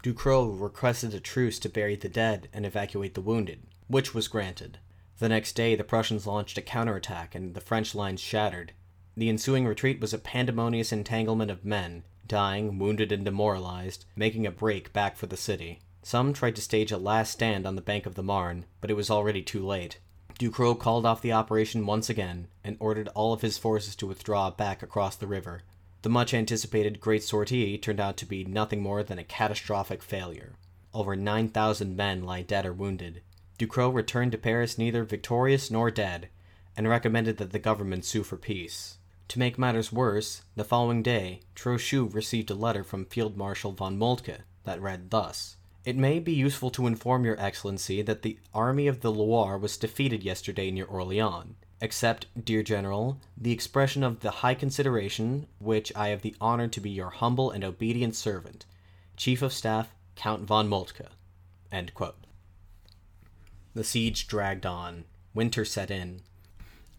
Ducrot 0.04 0.60
requested 0.60 1.14
a 1.14 1.20
truce 1.20 1.58
to 1.60 1.70
bury 1.70 1.96
the 1.96 2.10
dead 2.10 2.50
and 2.54 2.66
evacuate 2.66 3.14
the 3.14 3.22
wounded, 3.22 3.62
which 3.88 4.14
was 4.14 4.28
granted. 4.28 4.78
The 5.20 5.30
next 5.30 5.54
day, 5.54 5.76
the 5.76 5.84
Prussians 5.84 6.28
launched 6.28 6.58
a 6.58 6.62
counterattack 6.62 7.34
and 7.34 7.56
the 7.56 7.62
French 7.62 7.96
lines 7.96 8.22
shattered. 8.22 8.74
The 9.16 9.30
ensuing 9.30 9.66
retreat 9.66 10.00
was 10.00 10.14
a 10.14 10.20
pandemonious 10.20 10.92
entanglement 10.92 11.50
of 11.50 11.66
men, 11.66 12.04
dying, 12.28 12.78
wounded, 12.78 13.12
and 13.12 13.26
demoralized, 13.26 14.06
making 14.16 14.46
a 14.46 14.52
break 14.52 14.94
back 14.94 15.18
for 15.18 15.26
the 15.26 15.38
city. 15.38 15.80
Some 16.04 16.34
tried 16.34 16.56
to 16.58 16.62
stage 16.62 16.92
a 16.92 16.98
last 16.98 17.32
stand 17.32 17.66
on 17.66 17.76
the 17.76 17.82
bank 17.82 18.06
of 18.06 18.16
the 18.16 18.24
Marne, 18.24 18.66
but 18.80 18.92
it 18.92 18.96
was 18.96 19.10
already 19.10 19.42
too 19.42 19.66
late. 19.66 20.00
Ducrot 20.38 20.80
called 20.80 21.06
off 21.06 21.22
the 21.22 21.34
operation 21.34 21.88
once 21.88 22.10
again 22.10 22.48
and 22.64 22.78
ordered 22.80 23.10
all 23.16 23.34
of 23.34 23.42
his 23.42 23.58
forces 23.58 23.96
to 23.96 24.06
withdraw 24.06 24.52
back 24.52 24.84
across 24.84 25.16
the 25.16 25.26
river. 25.26 25.64
The 26.08 26.14
much 26.14 26.34
anticipated 26.34 27.02
Great 27.02 27.22
Sortie 27.22 27.78
turned 27.78 28.00
out 28.00 28.16
to 28.16 28.26
be 28.26 28.46
nothing 28.46 28.82
more 28.82 29.04
than 29.04 29.20
a 29.20 29.26
catastrophic 29.26 30.02
failure. 30.02 30.54
Over 30.94 31.18
9,000 31.18 31.98
men 31.98 32.24
lie 32.24 32.44
dead 32.44 32.66
or 32.66 32.72
wounded. 32.72 33.24
Ducrot 33.58 33.94
returned 33.94 34.32
to 34.32 34.38
Paris 34.38 34.78
neither 34.78 35.04
victorious 35.04 35.70
nor 35.70 35.92
dead, 35.92 36.30
and 36.78 36.88
recommended 36.88 37.36
that 37.40 37.52
the 37.52 37.60
government 37.60 38.06
sue 38.06 38.24
for 38.24 38.38
peace. 38.38 39.00
To 39.28 39.40
make 39.40 39.60
matters 39.60 39.92
worse, 39.92 40.44
the 40.56 40.64
following 40.64 41.04
day, 41.04 41.42
Trochu 41.56 42.08
received 42.14 42.50
a 42.52 42.56
letter 42.56 42.86
from 42.86 43.04
Field 43.04 43.36
Marshal 43.36 43.74
von 43.74 43.98
Moltke 43.98 44.44
that 44.64 44.82
read 44.82 45.10
thus 45.10 45.58
It 45.84 45.98
may 45.98 46.20
be 46.20 46.32
useful 46.32 46.70
to 46.70 46.88
inform 46.88 47.26
Your 47.26 47.38
Excellency 47.38 48.02
that 48.04 48.22
the 48.22 48.40
Army 48.54 48.88
of 48.88 49.02
the 49.02 49.12
Loire 49.12 49.58
was 49.58 49.76
defeated 49.76 50.24
yesterday 50.24 50.72
near 50.72 50.86
Orleans. 50.86 51.56
Accept, 51.80 52.26
dear 52.44 52.64
General, 52.64 53.20
the 53.38 53.52
expression 53.52 54.04
of 54.04 54.22
the 54.22 54.32
high 54.32 54.56
consideration 54.56 55.46
which 55.60 55.96
I 55.96 56.08
have 56.08 56.24
the 56.24 56.36
honor 56.42 56.68
to 56.68 56.82
be 56.82 56.90
your 56.90 57.12
humble 57.12 57.52
and 57.52 57.64
obedient 57.64 58.16
servant, 58.16 58.66
Chief 59.16 59.44
of 59.44 59.54
Staff, 59.54 59.94
Count 60.16 60.44
von 60.44 60.68
Moltke. 60.68 61.06
The 63.74 63.84
siege 63.84 64.28
dragged 64.28 64.66
on. 64.66 65.04
Winter 65.36 65.64
set 65.66 65.92
in. 65.92 66.22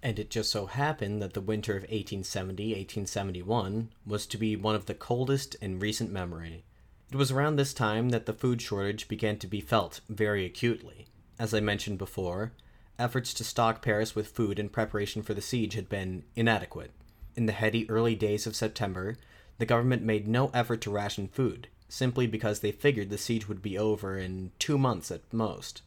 And 0.00 0.16
it 0.16 0.30
just 0.30 0.52
so 0.52 0.66
happened 0.66 1.20
that 1.22 1.34
the 1.34 1.40
winter 1.40 1.72
of 1.72 1.82
1870 1.82 2.68
1871 2.68 3.88
was 4.06 4.26
to 4.26 4.38
be 4.38 4.54
one 4.54 4.76
of 4.76 4.86
the 4.86 4.94
coldest 4.94 5.56
in 5.56 5.80
recent 5.80 6.12
memory. 6.12 6.62
It 7.10 7.16
was 7.16 7.32
around 7.32 7.56
this 7.56 7.74
time 7.74 8.10
that 8.10 8.26
the 8.26 8.32
food 8.32 8.62
shortage 8.62 9.08
began 9.08 9.38
to 9.38 9.48
be 9.48 9.60
felt 9.60 10.02
very 10.08 10.44
acutely. 10.44 11.06
As 11.36 11.52
I 11.52 11.58
mentioned 11.58 11.98
before, 11.98 12.52
efforts 12.98 13.32
to 13.34 13.44
stock 13.44 13.82
Paris 13.82 14.14
with 14.14 14.28
food 14.28 14.58
in 14.58 14.68
preparation 14.68 15.22
for 15.22 15.34
the 15.34 15.40
siege 15.40 15.74
had 15.74 15.88
been 15.88 16.24
inadequate. 16.34 16.90
In 17.36 17.46
the 17.46 17.52
heady 17.52 17.88
early 17.88 18.14
days 18.14 18.46
of 18.46 18.56
September, 18.56 19.16
the 19.58 19.66
government 19.66 20.02
made 20.02 20.26
no 20.26 20.50
effort 20.54 20.80
to 20.82 20.90
ration 20.90 21.28
food, 21.28 21.68
simply 21.88 22.26
because 22.26 22.60
they 22.60 22.72
figured 22.72 23.10
the 23.10 23.18
siege 23.18 23.48
would 23.48 23.62
be 23.62 23.78
over 23.78 24.18
in 24.18 24.52
two 24.58 24.78
months 24.78 25.10
at 25.10 25.32
most. 25.32 25.82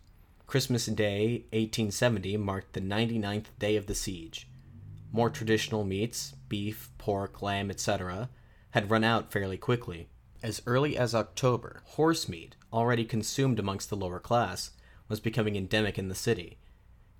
Christmas 0.47 0.85
Day 0.85 1.45
1870 1.51 2.37
marked 2.37 2.73
the 2.73 2.81
99th 2.81 3.45
day 3.59 3.75
of 3.75 3.87
the 3.87 3.95
siege. 3.95 4.47
More 5.11 5.29
traditional 5.29 5.83
meats, 5.83 6.33
beef, 6.49 6.89
pork, 6.97 7.41
lamb, 7.41 7.69
etc., 7.69 8.29
had 8.71 8.89
run 8.89 9.03
out 9.03 9.31
fairly 9.31 9.57
quickly. 9.57 10.07
As 10.43 10.61
early 10.65 10.97
as 10.97 11.13
October, 11.13 11.83
horse 11.85 12.27
meat, 12.27 12.55
already 12.73 13.05
consumed 13.05 13.59
amongst 13.59 13.89
the 13.89 13.95
lower 13.95 14.19
class, 14.19 14.71
was 15.07 15.19
becoming 15.19 15.55
endemic 15.55 15.99
in 15.99 16.07
the 16.07 16.15
city. 16.15 16.57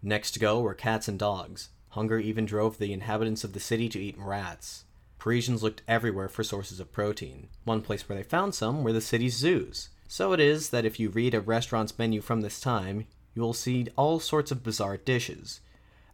Next 0.04 0.32
to 0.32 0.40
go 0.40 0.60
were 0.62 0.74
cats 0.74 1.08
and 1.08 1.20
dogs. 1.20 1.70
Hunger 1.90 2.18
even 2.18 2.46
drove 2.46 2.78
the 2.78 2.94
inhabitants 2.94 3.44
of 3.44 3.54
the 3.54 3.60
city 3.60 3.88
to 3.90 4.00
eat 4.00 4.16
rats. 4.18 4.86
Parisians 5.20 5.62
looked 5.62 5.84
everywhere 5.88 6.30
for 6.30 6.44
sources 6.44 6.80
of 6.80 6.92
protein. 6.92 7.50
One 7.64 7.82
place 7.82 8.08
where 8.10 8.18
they 8.18 8.24
found 8.24 8.56
some 8.56 8.84
were 8.84 8.94
the 8.94 9.02
city's 9.02 9.36
zoos. 9.36 9.90
So 10.08 10.34
it 10.34 10.40
is 10.40 10.72
that 10.72 10.86
if 10.86 11.00
you 11.00 11.10
read 11.10 11.34
a 11.36 11.40
restaurant's 11.40 11.98
menu 12.00 12.22
from 12.22 12.42
this 12.42 12.60
time, 12.60 13.06
you 13.36 13.42
will 13.42 13.54
see 13.54 13.88
all 13.96 14.20
sorts 14.20 14.52
of 14.52 14.64
bizarre 14.64 14.98
dishes. 14.98 15.62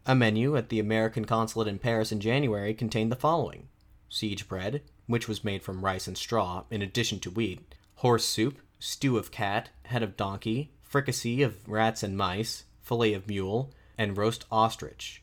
A 0.04 0.14
menu 0.14 0.56
at 0.56 0.68
the 0.68 0.78
American 0.78 1.24
consulate 1.24 1.68
in 1.68 1.78
Paris 1.78 2.12
in 2.12 2.20
January 2.20 2.74
contained 2.74 3.10
the 3.10 3.16
following 3.16 3.68
siege 4.10 4.48
bread, 4.48 4.82
which 5.06 5.28
was 5.28 5.44
made 5.44 5.62
from 5.62 5.84
rice 5.84 6.06
and 6.06 6.16
straw, 6.16 6.64
in 6.70 6.82
addition 6.82 7.20
to 7.20 7.30
wheat, 7.30 7.74
horse 7.96 8.24
soup, 8.24 8.58
stew 8.78 9.18
of 9.18 9.30
cat, 9.30 9.70
head 9.84 10.02
of 10.02 10.16
donkey, 10.16 10.72
fricassee 10.82 11.42
of 11.42 11.68
rats 11.68 12.02
and 12.02 12.16
mice, 12.16 12.64
fillet 12.82 13.12
of 13.12 13.26
mule, 13.26 13.72
and 13.98 14.16
roast 14.16 14.46
ostrich. 14.50 15.22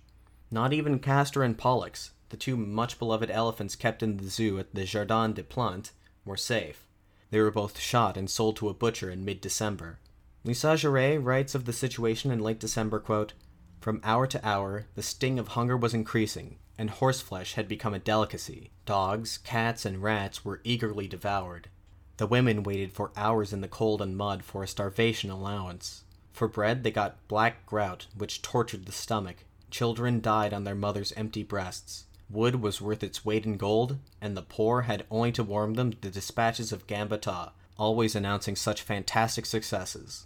Not 0.52 0.74
even 0.74 1.00
Castor 1.00 1.42
and 1.42 1.58
Pollux, 1.58 2.12
the 2.30 2.38
two 2.38 2.58
much 2.58 3.00
beloved 3.00 3.32
elephants 3.32 3.76
kept 3.76 4.04
in 4.04 4.18
the 4.18 4.30
zoo 4.30 4.60
at 4.60 4.76
the 4.76 4.84
Jardin 4.84 5.34
des 5.34 5.44
Plantes, 5.44 5.94
were 6.26 6.38
safe. 6.38 6.86
They 7.32 7.40
were 7.40 7.52
both 7.52 7.80
shot 7.80 8.18
and 8.18 8.30
sold 8.30 8.58
to 8.58 8.70
a 8.70 8.74
butcher 8.74 9.10
in 9.10 9.26
mid 9.26 9.42
December. 9.42 10.00
Lissagaray 10.46 11.18
writes 11.18 11.56
of 11.56 11.66
the 11.66 11.74
situation 11.74 12.32
in 12.32 12.40
late 12.40 12.60
December, 12.60 13.00
quote, 13.00 13.34
From 13.82 14.00
hour 14.04 14.28
to 14.28 14.48
hour, 14.48 14.86
the 14.96 15.02
sting 15.02 15.40
of 15.40 15.50
hunger 15.50 15.76
was 15.76 15.94
increasing, 15.94 16.58
and 16.78 16.90
horseflesh 16.90 17.54
had 17.54 17.68
become 17.68 17.94
a 17.94 18.00
delicacy. 18.00 18.72
Dogs, 18.86 19.40
cats, 19.40 19.86
and 19.86 20.04
rats 20.04 20.46
were 20.46 20.62
eagerly 20.64 21.08
devoured. 21.08 21.70
The 22.18 22.28
women 22.28 22.64
waited 22.64 22.94
for 22.94 23.12
hours 23.18 23.52
in 23.52 23.62
the 23.62 23.68
cold 23.68 24.02
and 24.02 24.16
mud 24.16 24.44
for 24.44 24.64
a 24.64 24.68
starvation 24.68 25.30
allowance. 25.30 26.05
For 26.36 26.50
bread, 26.50 26.84
they 26.84 26.92
got 26.92 27.26
black 27.30 27.66
grout, 27.66 28.08
which 28.14 28.42
tortured 28.42 28.86
the 28.86 28.92
stomach. 28.92 29.46
Children 29.72 30.20
died 30.20 30.54
on 30.54 30.66
their 30.66 30.76
mothers' 30.76 31.14
empty 31.16 31.44
breasts. 31.44 32.08
Wood 32.30 32.62
was 32.62 32.82
worth 32.82 33.04
its 33.04 33.24
weight 33.24 33.46
in 33.46 33.56
gold, 33.56 34.00
and 34.20 34.36
the 34.36 34.42
poor 34.42 34.82
had 34.82 35.06
only 35.10 35.32
to 35.32 35.46
warm 35.46 35.76
them 35.76 35.94
the 36.02 36.10
dispatches 36.10 36.74
of 36.74 36.88
Gambetta, 36.88 37.54
always 37.78 38.16
announcing 38.16 38.58
such 38.58 38.82
fantastic 38.82 39.46
successes. 39.46 40.26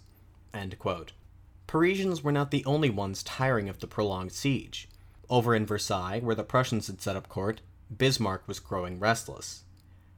Parisians 1.68 2.24
were 2.24 2.32
not 2.32 2.50
the 2.50 2.64
only 2.64 2.90
ones 2.90 3.22
tiring 3.22 3.68
of 3.68 3.78
the 3.78 3.86
prolonged 3.86 4.32
siege. 4.32 4.88
Over 5.28 5.54
in 5.54 5.64
Versailles, 5.64 6.18
where 6.18 6.34
the 6.34 6.42
Prussians 6.42 6.88
had 6.88 7.00
set 7.00 7.14
up 7.14 7.28
court, 7.28 7.60
Bismarck 7.96 8.48
was 8.48 8.58
growing 8.58 8.98
restless. 8.98 9.62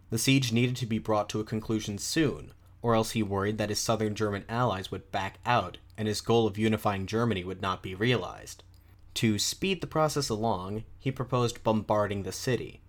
The 0.08 0.16
siege 0.16 0.52
needed 0.52 0.76
to 0.76 0.86
be 0.86 0.98
brought 0.98 1.28
to 1.28 1.40
a 1.40 1.44
conclusion 1.44 1.98
soon, 1.98 2.54
or 2.82 2.94
else 2.94 3.12
he 3.12 3.22
worried 3.22 3.58
that 3.58 3.70
his 3.70 3.78
southern 3.78 4.14
German 4.14 4.44
allies 4.48 4.90
would 4.90 5.10
back 5.12 5.38
out 5.46 5.78
and 5.96 6.08
his 6.08 6.20
goal 6.20 6.46
of 6.46 6.58
unifying 6.58 7.06
Germany 7.06 7.44
would 7.44 7.62
not 7.62 7.82
be 7.82 7.94
realized. 7.94 8.62
To 9.14 9.38
speed 9.38 9.80
the 9.80 9.86
process 9.86 10.28
along, 10.28 10.84
he 10.98 11.10
proposed 11.10 11.62
bombarding 11.62 12.22
the 12.22 12.32
city. 12.32 12.80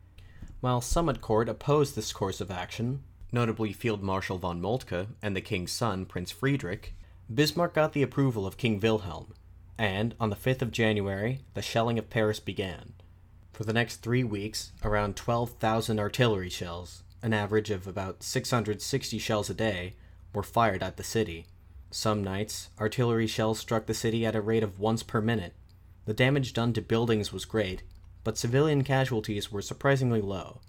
While 0.62 0.82
some 0.82 1.10
at 1.10 1.22
court 1.22 1.50
opposed 1.50 1.96
this 1.96 2.14
course 2.14 2.42
of 2.42 2.50
action, 2.50 3.04
notably 3.32 3.74
Field 3.74 4.02
Marshal 4.02 4.38
von 4.38 4.62
Moltke 4.62 5.08
and 5.22 5.36
the 5.36 5.42
king's 5.42 5.72
son, 5.72 6.06
Prince 6.06 6.32
Friedrich, 6.32 6.96
Bismarck 7.34 7.74
got 7.74 7.94
the 7.94 8.04
approval 8.04 8.48
of 8.48 8.58
King 8.58 8.80
Wilhelm, 8.80 9.34
and 9.78 10.16
on 10.20 10.30
the 10.30 10.36
5th 10.36 10.62
of 10.62 10.72
January, 10.72 11.42
the 11.54 11.62
shelling 11.62 12.00
of 12.00 12.10
Paris 12.10 12.40
began. 12.40 12.94
For 13.52 13.64
the 13.64 13.74
next 13.74 13.98
three 13.98 14.24
weeks, 14.24 14.72
around 14.84 15.16
12,000 15.16 16.00
artillery 16.00 16.50
shells, 16.50 17.04
an 17.24 17.34
average 17.34 17.72
of 17.72 17.88
about 17.88 18.22
660 18.22 19.18
shells 19.18 19.50
a 19.50 19.54
day, 19.56 19.96
were 20.36 20.44
fired 20.44 20.84
at 20.84 20.98
the 20.98 21.04
city. 21.04 21.48
Some 21.90 22.24
nights, 22.24 22.70
artillery 22.80 23.28
shells 23.28 23.60
struck 23.60 23.86
the 23.86 23.94
city 23.94 24.26
at 24.26 24.36
a 24.36 24.42
rate 24.42 24.64
of 24.64 24.80
once 24.80 25.02
per 25.02 25.22
minute. 25.22 25.54
The 26.06 26.14
damage 26.14 26.54
done 26.54 26.74
to 26.74 26.82
buildings 26.82 27.32
was 27.32 27.46
great, 27.46 27.84
but 28.24 28.38
civilian 28.38 28.84
casualties 28.84 29.52
were 29.52 29.62
surprisingly 29.62 30.22
low. 30.22 30.60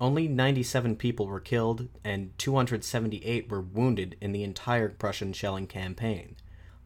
Only 0.00 0.26
97 0.26 0.96
people 0.96 1.26
were 1.26 1.38
killed 1.38 1.88
and 2.02 2.36
278 2.36 3.48
were 3.48 3.60
wounded 3.60 4.16
in 4.20 4.32
the 4.32 4.42
entire 4.42 4.88
Prussian 4.88 5.32
shelling 5.32 5.68
campaign. 5.68 6.34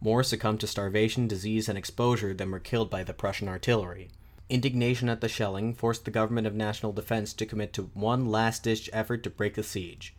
More 0.00 0.22
succumbed 0.22 0.60
to 0.60 0.66
starvation, 0.66 1.26
disease, 1.26 1.68
and 1.68 1.78
exposure 1.78 2.34
than 2.34 2.50
were 2.50 2.60
killed 2.60 2.90
by 2.90 3.02
the 3.02 3.14
Prussian 3.14 3.48
artillery. 3.48 4.10
Indignation 4.48 5.08
at 5.08 5.20
the 5.20 5.28
shelling 5.28 5.74
forced 5.74 6.04
the 6.04 6.10
government 6.10 6.46
of 6.46 6.54
national 6.54 6.92
defense 6.92 7.32
to 7.34 7.46
commit 7.46 7.72
to 7.72 7.90
one 7.94 8.26
last 8.26 8.62
ditch 8.62 8.88
effort 8.92 9.22
to 9.24 9.30
break 9.30 9.54
the 9.54 9.62
siege. 9.62 10.14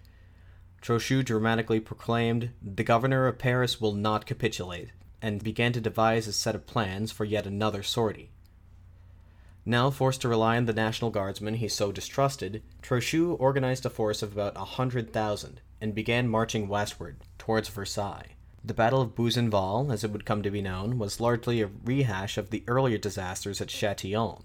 Trochu 0.81 1.23
dramatically 1.23 1.79
proclaimed, 1.79 2.51
The 2.61 2.83
governor 2.83 3.27
of 3.27 3.39
Paris 3.39 3.79
will 3.79 3.93
not 3.93 4.25
capitulate, 4.25 4.89
and 5.21 5.43
began 5.43 5.71
to 5.73 5.81
devise 5.81 6.27
a 6.27 6.33
set 6.33 6.55
of 6.55 6.67
plans 6.67 7.11
for 7.11 7.25
yet 7.25 7.47
another 7.47 7.83
sortie. 7.83 8.31
Now 9.65 9.89
forced 9.89 10.21
to 10.21 10.29
rely 10.29 10.55
on 10.55 10.65
the 10.65 10.73
National 10.73 11.11
Guardsmen 11.11 11.55
he 11.55 11.67
so 11.67 11.91
distrusted, 11.91 12.63
Trochu 12.81 13.35
organized 13.39 13.85
a 13.85 13.89
force 13.89 14.21
of 14.21 14.33
about 14.33 14.55
a 14.55 14.63
hundred 14.63 15.11
thousand 15.11 15.61
and 15.81 15.93
began 15.93 16.29
marching 16.29 16.67
westward, 16.67 17.17
towards 17.37 17.67
Versailles. 17.69 18.36
The 18.67 18.73
Battle 18.73 18.99
of 18.99 19.15
Buzenval, 19.15 19.93
as 19.93 20.03
it 20.03 20.11
would 20.11 20.25
come 20.25 20.43
to 20.43 20.51
be 20.51 20.61
known, 20.61 20.99
was 20.99 21.21
largely 21.21 21.61
a 21.61 21.69
rehash 21.85 22.37
of 22.37 22.49
the 22.49 22.65
earlier 22.67 22.97
disasters 22.97 23.61
at 23.61 23.69
Châtillon. 23.69 24.43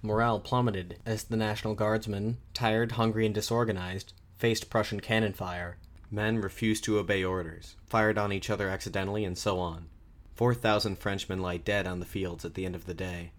Morale 0.00 0.40
plummeted 0.40 0.98
as 1.04 1.24
the 1.24 1.36
National 1.36 1.74
Guardsmen, 1.74 2.38
tired, 2.54 2.92
hungry, 2.92 3.26
and 3.26 3.34
disorganized, 3.34 4.14
faced 4.38 4.70
Prussian 4.70 5.00
cannon 5.00 5.34
fire. 5.34 5.76
Men 6.10 6.38
refused 6.38 6.82
to 6.84 6.98
obey 6.98 7.22
orders, 7.22 7.76
fired 7.84 8.16
on 8.16 8.32
each 8.32 8.48
other 8.48 8.70
accidentally, 8.70 9.26
and 9.26 9.36
so 9.36 9.58
on. 9.58 9.90
Four 10.34 10.54
thousand 10.54 10.98
Frenchmen 10.98 11.42
lay 11.42 11.58
dead 11.58 11.86
on 11.86 12.00
the 12.00 12.06
fields 12.06 12.46
at 12.46 12.54
the 12.54 12.64
end 12.64 12.74
of 12.74 12.86
the 12.86 12.94
day. 12.94 13.32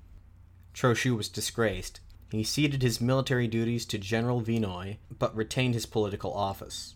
Trochu 0.75 1.17
was 1.17 1.27
disgraced. 1.27 2.01
He 2.29 2.43
ceded 2.43 2.83
his 2.83 3.01
military 3.01 3.47
duties 3.47 3.83
to 3.87 3.97
General 3.97 4.43
Vinoy, 4.43 4.97
but 5.17 5.35
retained 5.35 5.73
his 5.73 5.87
political 5.87 6.31
office. 6.31 6.93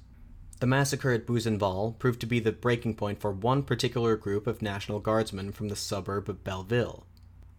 The 0.63 0.67
massacre 0.67 1.11
at 1.11 1.25
Buzenval 1.25 1.99
proved 1.99 2.21
to 2.21 2.25
be 2.25 2.39
the 2.39 2.53
breaking 2.53 2.95
point 2.95 3.19
for 3.19 3.33
one 3.33 3.63
particular 3.63 4.15
group 4.15 4.47
of 4.47 4.61
National 4.61 5.01
Guardsmen 5.01 5.51
from 5.51 5.67
the 5.67 5.75
suburb 5.75 6.29
of 6.29 6.45
Belleville. 6.45 7.05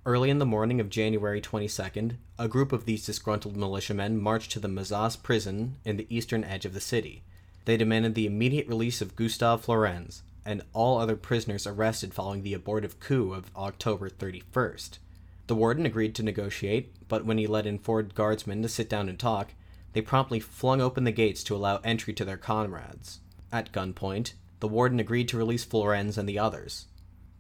Early 0.07 0.31
in 0.31 0.38
the 0.38 0.47
morning 0.47 0.81
of 0.81 0.88
January 0.88 1.43
22nd, 1.43 2.17
a 2.38 2.49
group 2.49 2.73
of 2.73 2.87
these 2.87 3.05
disgruntled 3.05 3.59
militiamen 3.59 4.19
marched 4.19 4.53
to 4.53 4.59
the 4.59 4.69
Mazas 4.69 5.17
prison 5.17 5.77
in 5.85 5.99
the 5.99 6.07
eastern 6.09 6.45
edge 6.45 6.64
of 6.64 6.73
the 6.73 6.81
city. 6.81 7.23
They 7.67 7.77
demanded 7.77 8.14
the 8.14 8.25
immediate 8.25 8.69
release 8.69 9.03
of 9.03 9.17
Gustave 9.17 9.62
Flourens 9.62 10.23
and 10.47 10.62
all 10.73 10.97
other 10.97 11.14
prisoners 11.14 11.67
arrested 11.67 12.14
following 12.14 12.43
the 12.43 12.55
abortive 12.55 13.01
coup 13.01 13.35
of 13.35 13.55
October 13.55 14.09
31st. 14.09 14.97
The 15.47 15.55
warden 15.55 15.85
agreed 15.85 16.14
to 16.14 16.23
negotiate, 16.23 16.95
but 17.07 17.27
when 17.27 17.37
he 17.37 17.47
let 17.47 17.67
in 17.67 17.81
four 17.81 18.03
guardsmen 18.03 18.62
to 18.62 18.69
sit 18.71 18.88
down 18.88 19.11
and 19.11 19.19
talk, 19.19 19.51
they 19.95 20.03
promptly 20.03 20.41
flung 20.41 20.81
open 20.81 21.05
the 21.05 21.13
gates 21.13 21.43
to 21.45 21.57
allow 21.57 21.77
entry 21.79 22.13
to 22.13 22.25
their 22.25 22.37
comrades. 22.37 23.21
At 23.51 23.73
gunpoint, 23.73 24.35
the 24.59 24.69
warden 24.69 24.99
agreed 24.99 25.29
to 25.29 25.39
release 25.39 25.65
Flourens 25.65 26.19
and 26.19 26.29
the 26.29 26.39
others. 26.39 26.87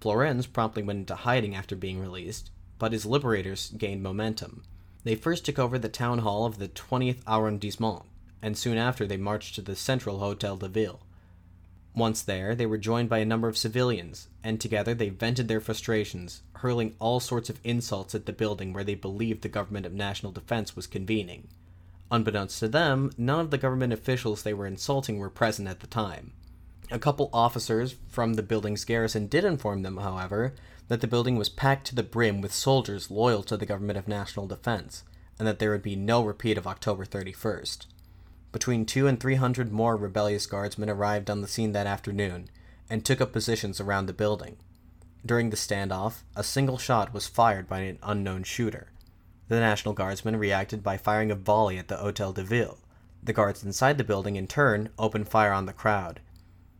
Flourens 0.00 0.46
promptly 0.50 0.82
went 0.82 1.00
into 1.00 1.16
hiding 1.16 1.54
after 1.56 1.74
being 1.74 1.98
released, 1.98 2.50
but 2.78 2.92
his 2.92 3.04
liberators 3.04 3.72
gained 3.76 4.02
momentum. 4.02 4.62
They 5.02 5.16
first 5.16 5.44
took 5.44 5.58
over 5.58 5.78
the 5.78 5.88
town 5.88 6.20
hall 6.20 6.46
of 6.46 6.58
the 6.58 6.68
20th 6.68 7.22
arrondissement, 7.26 8.04
and 8.40 8.56
soon 8.56 8.78
after 8.78 9.06
they 9.06 9.16
marched 9.16 9.56
to 9.56 9.62
the 9.62 9.74
central 9.74 10.20
Hotel 10.20 10.56
de 10.56 10.68
Ville. 10.68 11.00
Once 11.96 12.22
there, 12.22 12.54
they 12.54 12.66
were 12.66 12.78
joined 12.78 13.08
by 13.08 13.18
a 13.18 13.24
number 13.24 13.48
of 13.48 13.56
civilians, 13.56 14.28
and 14.44 14.60
together 14.60 14.94
they 14.94 15.08
vented 15.08 15.48
their 15.48 15.60
frustrations, 15.60 16.42
hurling 16.56 16.94
all 17.00 17.18
sorts 17.18 17.50
of 17.50 17.60
insults 17.64 18.14
at 18.14 18.26
the 18.26 18.32
building 18.32 18.72
where 18.72 18.84
they 18.84 18.94
believed 18.94 19.42
the 19.42 19.48
government 19.48 19.86
of 19.86 19.92
national 19.92 20.30
defense 20.30 20.76
was 20.76 20.86
convening. 20.86 21.48
Unbeknownst 22.10 22.58
to 22.60 22.68
them, 22.68 23.10
none 23.16 23.40
of 23.40 23.50
the 23.50 23.58
government 23.58 23.92
officials 23.92 24.42
they 24.42 24.54
were 24.54 24.66
insulting 24.66 25.18
were 25.18 25.30
present 25.30 25.68
at 25.68 25.80
the 25.80 25.86
time. 25.86 26.32
A 26.90 26.98
couple 26.98 27.30
officers 27.32 27.96
from 28.08 28.34
the 28.34 28.42
building's 28.42 28.84
garrison 28.84 29.26
did 29.26 29.44
inform 29.44 29.82
them, 29.82 29.96
however, 29.96 30.54
that 30.88 31.00
the 31.00 31.06
building 31.06 31.36
was 31.36 31.48
packed 31.48 31.86
to 31.88 31.94
the 31.94 32.02
brim 32.02 32.40
with 32.40 32.52
soldiers 32.52 33.10
loyal 33.10 33.42
to 33.44 33.56
the 33.56 33.66
government 33.66 33.98
of 33.98 34.06
national 34.06 34.46
defense, 34.46 35.02
and 35.38 35.48
that 35.48 35.58
there 35.58 35.70
would 35.70 35.82
be 35.82 35.96
no 35.96 36.22
repeat 36.22 36.58
of 36.58 36.66
October 36.66 37.04
31st. 37.04 37.86
Between 38.52 38.86
two 38.86 39.08
and 39.08 39.18
three 39.18 39.34
hundred 39.34 39.72
more 39.72 39.96
rebellious 39.96 40.46
guardsmen 40.46 40.90
arrived 40.90 41.30
on 41.30 41.40
the 41.40 41.48
scene 41.48 41.72
that 41.72 41.86
afternoon 41.86 42.48
and 42.88 43.04
took 43.04 43.20
up 43.20 43.32
positions 43.32 43.80
around 43.80 44.06
the 44.06 44.12
building. 44.12 44.56
During 45.26 45.50
the 45.50 45.56
standoff, 45.56 46.22
a 46.36 46.44
single 46.44 46.78
shot 46.78 47.14
was 47.14 47.26
fired 47.26 47.66
by 47.66 47.80
an 47.80 47.98
unknown 48.02 48.44
shooter. 48.44 48.92
The 49.48 49.60
National 49.60 49.92
Guardsmen 49.92 50.36
reacted 50.36 50.82
by 50.82 50.96
firing 50.96 51.30
a 51.30 51.34
volley 51.34 51.76
at 51.76 51.88
the 51.88 51.98
Hotel 51.98 52.32
de 52.32 52.42
Ville. 52.42 52.78
The 53.22 53.34
guards 53.34 53.62
inside 53.62 53.98
the 53.98 54.04
building, 54.04 54.36
in 54.36 54.46
turn, 54.46 54.88
opened 54.98 55.28
fire 55.28 55.52
on 55.52 55.66
the 55.66 55.72
crowd. 55.74 56.20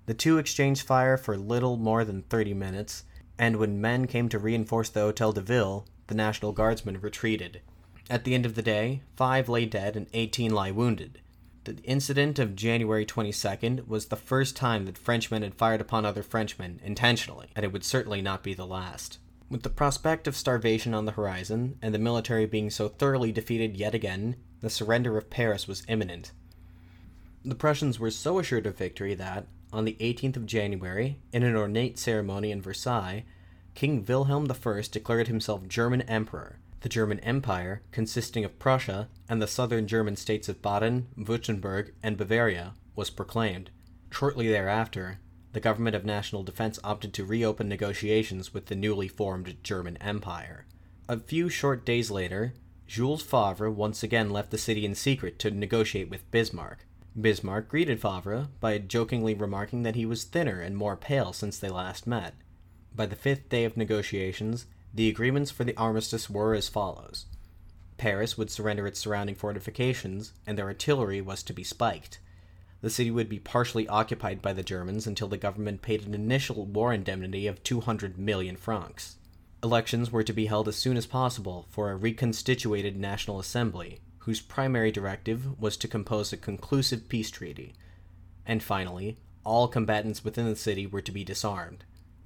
The 0.06 0.14
two 0.14 0.38
exchanged 0.38 0.86
fire 0.86 1.18
for 1.18 1.36
little 1.36 1.76
more 1.76 2.04
than 2.04 2.22
30 2.22 2.54
minutes, 2.54 3.04
and 3.38 3.56
when 3.56 3.80
men 3.80 4.06
came 4.06 4.28
to 4.30 4.38
reinforce 4.38 4.88
the 4.88 5.00
Hotel 5.00 5.32
de 5.32 5.42
Ville, 5.42 5.86
the 6.06 6.14
National 6.14 6.52
Guardsmen 6.52 7.00
retreated. 7.00 7.60
At 8.08 8.24
the 8.24 8.34
end 8.34 8.46
of 8.46 8.54
the 8.54 8.62
day, 8.62 9.02
five 9.16 9.48
lay 9.48 9.66
dead 9.66 9.96
and 9.96 10.06
18 10.14 10.52
lie 10.52 10.70
wounded. 10.70 11.20
The 11.64 11.76
incident 11.84 12.38
of 12.38 12.56
January 12.56 13.06
22nd 13.06 13.86
was 13.88 14.06
the 14.06 14.16
first 14.16 14.56
time 14.56 14.84
that 14.84 14.98
Frenchmen 14.98 15.42
had 15.42 15.54
fired 15.54 15.80
upon 15.80 16.04
other 16.04 16.22
Frenchmen 16.22 16.80
intentionally, 16.84 17.48
and 17.56 17.64
it 17.64 17.72
would 17.72 17.84
certainly 17.84 18.20
not 18.20 18.42
be 18.42 18.52
the 18.52 18.66
last. 18.66 19.18
With 19.50 19.62
the 19.62 19.70
prospect 19.70 20.26
of 20.26 20.36
starvation 20.36 20.94
on 20.94 21.04
the 21.04 21.12
horizon, 21.12 21.78
and 21.82 21.94
the 21.94 21.98
military 21.98 22.46
being 22.46 22.70
so 22.70 22.88
thoroughly 22.88 23.30
defeated 23.30 23.76
yet 23.76 23.94
again, 23.94 24.36
the 24.60 24.70
surrender 24.70 25.18
of 25.18 25.30
Paris 25.30 25.68
was 25.68 25.84
imminent. 25.86 26.32
The 27.44 27.54
Prussians 27.54 28.00
were 28.00 28.10
so 28.10 28.38
assured 28.38 28.66
of 28.66 28.78
victory 28.78 29.14
that, 29.14 29.46
on 29.70 29.84
the 29.84 29.96
18th 30.00 30.36
of 30.36 30.46
January, 30.46 31.18
in 31.32 31.42
an 31.42 31.56
ornate 31.56 31.98
ceremony 31.98 32.50
in 32.50 32.62
Versailles, 32.62 33.24
King 33.74 34.04
Wilhelm 34.08 34.50
I 34.50 34.82
declared 34.90 35.28
himself 35.28 35.68
German 35.68 36.02
Emperor, 36.02 36.58
the 36.80 36.88
German 36.88 37.20
Empire, 37.20 37.82
consisting 37.92 38.44
of 38.44 38.58
Prussia 38.58 39.08
and 39.28 39.42
the 39.42 39.46
southern 39.46 39.86
German 39.86 40.16
states 40.16 40.48
of 40.48 40.62
Baden, 40.62 41.08
Württemberg, 41.18 41.90
and 42.02 42.16
Bavaria, 42.16 42.74
was 42.96 43.10
proclaimed. 43.10 43.70
Shortly 44.10 44.48
thereafter, 44.48 45.18
the 45.54 45.60
government 45.60 45.94
of 45.96 46.04
national 46.04 46.42
defense 46.42 46.78
opted 46.84 47.14
to 47.14 47.24
reopen 47.24 47.68
negotiations 47.68 48.52
with 48.52 48.66
the 48.66 48.74
newly 48.74 49.08
formed 49.08 49.56
German 49.62 49.96
Empire. 49.98 50.66
A 51.08 51.18
few 51.18 51.48
short 51.48 51.86
days 51.86 52.10
later, 52.10 52.54
Jules 52.86 53.22
Favre 53.22 53.70
once 53.70 54.02
again 54.02 54.30
left 54.30 54.50
the 54.50 54.58
city 54.58 54.84
in 54.84 54.94
secret 54.94 55.38
to 55.38 55.50
negotiate 55.50 56.10
with 56.10 56.28
Bismarck. 56.30 56.86
Bismarck 57.18 57.68
greeted 57.68 58.02
Favre 58.02 58.48
by 58.58 58.78
jokingly 58.78 59.32
remarking 59.32 59.84
that 59.84 59.94
he 59.94 60.04
was 60.04 60.24
thinner 60.24 60.60
and 60.60 60.76
more 60.76 60.96
pale 60.96 61.32
since 61.32 61.56
they 61.56 61.68
last 61.68 62.06
met. 62.06 62.34
By 62.94 63.06
the 63.06 63.16
fifth 63.16 63.48
day 63.48 63.64
of 63.64 63.76
negotiations, 63.76 64.66
the 64.92 65.08
agreements 65.08 65.50
for 65.50 65.62
the 65.62 65.76
armistice 65.76 66.28
were 66.28 66.54
as 66.54 66.68
follows 66.68 67.26
Paris 67.96 68.36
would 68.36 68.50
surrender 68.50 68.88
its 68.88 68.98
surrounding 68.98 69.36
fortifications, 69.36 70.32
and 70.46 70.58
their 70.58 70.66
artillery 70.66 71.20
was 71.20 71.44
to 71.44 71.52
be 71.52 71.62
spiked. 71.62 72.18
The 72.84 72.90
city 72.90 73.10
would 73.10 73.30
be 73.30 73.38
partially 73.38 73.88
occupied 73.88 74.42
by 74.42 74.52
the 74.52 74.62
Germans 74.62 75.06
until 75.06 75.26
the 75.26 75.38
government 75.38 75.80
paid 75.80 76.04
an 76.04 76.12
initial 76.12 76.66
war 76.66 76.92
indemnity 76.92 77.46
of 77.46 77.62
200 77.62 78.18
million 78.18 78.56
francs. 78.56 79.16
Elections 79.62 80.12
were 80.12 80.22
to 80.22 80.34
be 80.34 80.44
held 80.44 80.68
as 80.68 80.76
soon 80.76 80.98
as 80.98 81.06
possible 81.06 81.66
for 81.70 81.90
a 81.90 81.96
reconstituted 81.96 82.98
National 82.98 83.40
Assembly, 83.40 84.00
whose 84.18 84.42
primary 84.42 84.92
directive 84.92 85.58
was 85.58 85.78
to 85.78 85.88
compose 85.88 86.30
a 86.30 86.36
conclusive 86.36 87.08
peace 87.08 87.30
treaty. 87.30 87.74
And 88.44 88.62
finally, 88.62 89.16
all 89.44 89.66
combatants 89.66 90.22
within 90.22 90.44
the 90.44 90.54
city 90.54 90.86
were 90.86 91.00
to 91.00 91.10
be 91.10 91.24
disarmed. 91.24 91.84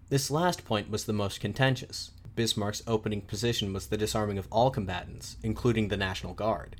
This 0.09 0.29
last 0.29 0.65
point 0.65 0.91
was 0.91 1.05
the 1.05 1.13
most 1.13 1.41
contentious, 1.41 2.11
Bismarck's 2.35 2.83
opening 2.85 3.21
position 3.21 3.73
was 3.73 3.87
the 3.87 3.97
disarming 3.97 4.39
of 4.39 4.49
all 4.51 4.73
combatants, 4.73 5.37
including 5.41 5.87
the 5.87 5.97
National 5.97 6.35
Guard. 6.35 6.75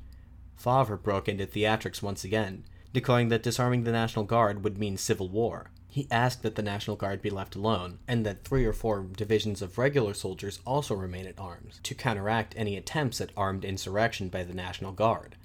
Favre 0.57 0.97
broke 0.97 1.29
into 1.29 1.47
theatrics 1.47 2.01
once 2.01 2.25
again, 2.25 2.65
declaring 2.93 3.29
that 3.29 3.43
disarming 3.43 3.83
the 3.83 3.91
National 3.91 4.25
Guard 4.25 4.63
would 4.63 4.77
mean 4.77 4.97
civil 4.97 5.29
war. 5.29 5.71
He 5.87 6.07
asked 6.11 6.43
that 6.43 6.55
the 6.55 6.61
National 6.61 6.95
Guard 6.95 7.21
be 7.21 7.29
left 7.29 7.55
alone, 7.55 7.99
and 8.07 8.25
that 8.25 8.43
three 8.43 8.65
or 8.65 8.73
four 8.73 9.01
divisions 9.01 9.61
of 9.61 9.77
regular 9.77 10.13
soldiers 10.13 10.59
also 10.65 10.93
remain 10.95 11.25
at 11.25 11.39
arms, 11.39 11.79
to 11.83 11.95
counteract 11.95 12.53
any 12.55 12.77
attempts 12.77 13.19
at 13.19 13.31
armed 13.35 13.65
insurrection 13.65 14.29
by 14.29 14.43
the 14.43 14.53
National 14.53 14.91
Guard. 14.91 15.35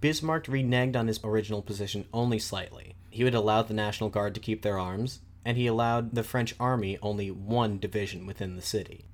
Bismarck 0.00 0.46
reneged 0.46 0.96
on 0.96 1.08
his 1.08 1.20
original 1.22 1.60
position 1.60 2.06
only 2.12 2.38
slightly. 2.38 2.94
He 3.10 3.24
would 3.24 3.34
allow 3.34 3.62
the 3.62 3.74
National 3.74 4.08
Guard 4.08 4.34
to 4.34 4.40
keep 4.40 4.62
their 4.62 4.78
arms, 4.78 5.20
and 5.44 5.58
he 5.58 5.66
allowed 5.66 6.14
the 6.14 6.22
French 6.22 6.54
army 6.58 6.98
only 7.02 7.30
one 7.30 7.78
division 7.78 8.26
within 8.26 8.56
the 8.56 8.62
city. 8.62 9.04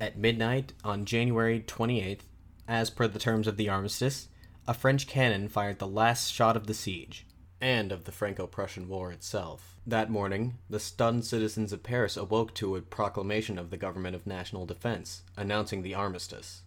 At 0.00 0.16
midnight 0.16 0.72
on 0.82 1.04
January 1.04 1.60
28th, 1.60 2.20
as 2.66 2.88
per 2.88 3.06
the 3.06 3.18
terms 3.18 3.46
of 3.46 3.58
the 3.58 3.68
armistice, 3.68 4.28
a 4.66 4.74
French 4.74 5.06
cannon 5.06 5.48
fired 5.48 5.78
the 5.78 5.86
last 5.86 6.32
shot 6.32 6.56
of 6.56 6.66
the 6.66 6.74
siege, 6.74 7.26
and 7.60 7.92
of 7.92 8.04
the 8.04 8.12
Franco 8.12 8.46
Prussian 8.46 8.88
War 8.88 9.12
itself. 9.12 9.76
That 9.86 10.10
morning, 10.10 10.58
the 10.68 10.80
stunned 10.80 11.24
citizens 11.24 11.72
of 11.72 11.82
Paris 11.82 12.16
awoke 12.16 12.54
to 12.54 12.76
a 12.76 12.82
proclamation 12.82 13.58
of 13.58 13.70
the 13.70 13.76
Government 13.76 14.14
of 14.14 14.26
National 14.26 14.66
Defense, 14.66 15.22
announcing 15.36 15.82
the 15.82 15.94
armistice. 15.94 16.62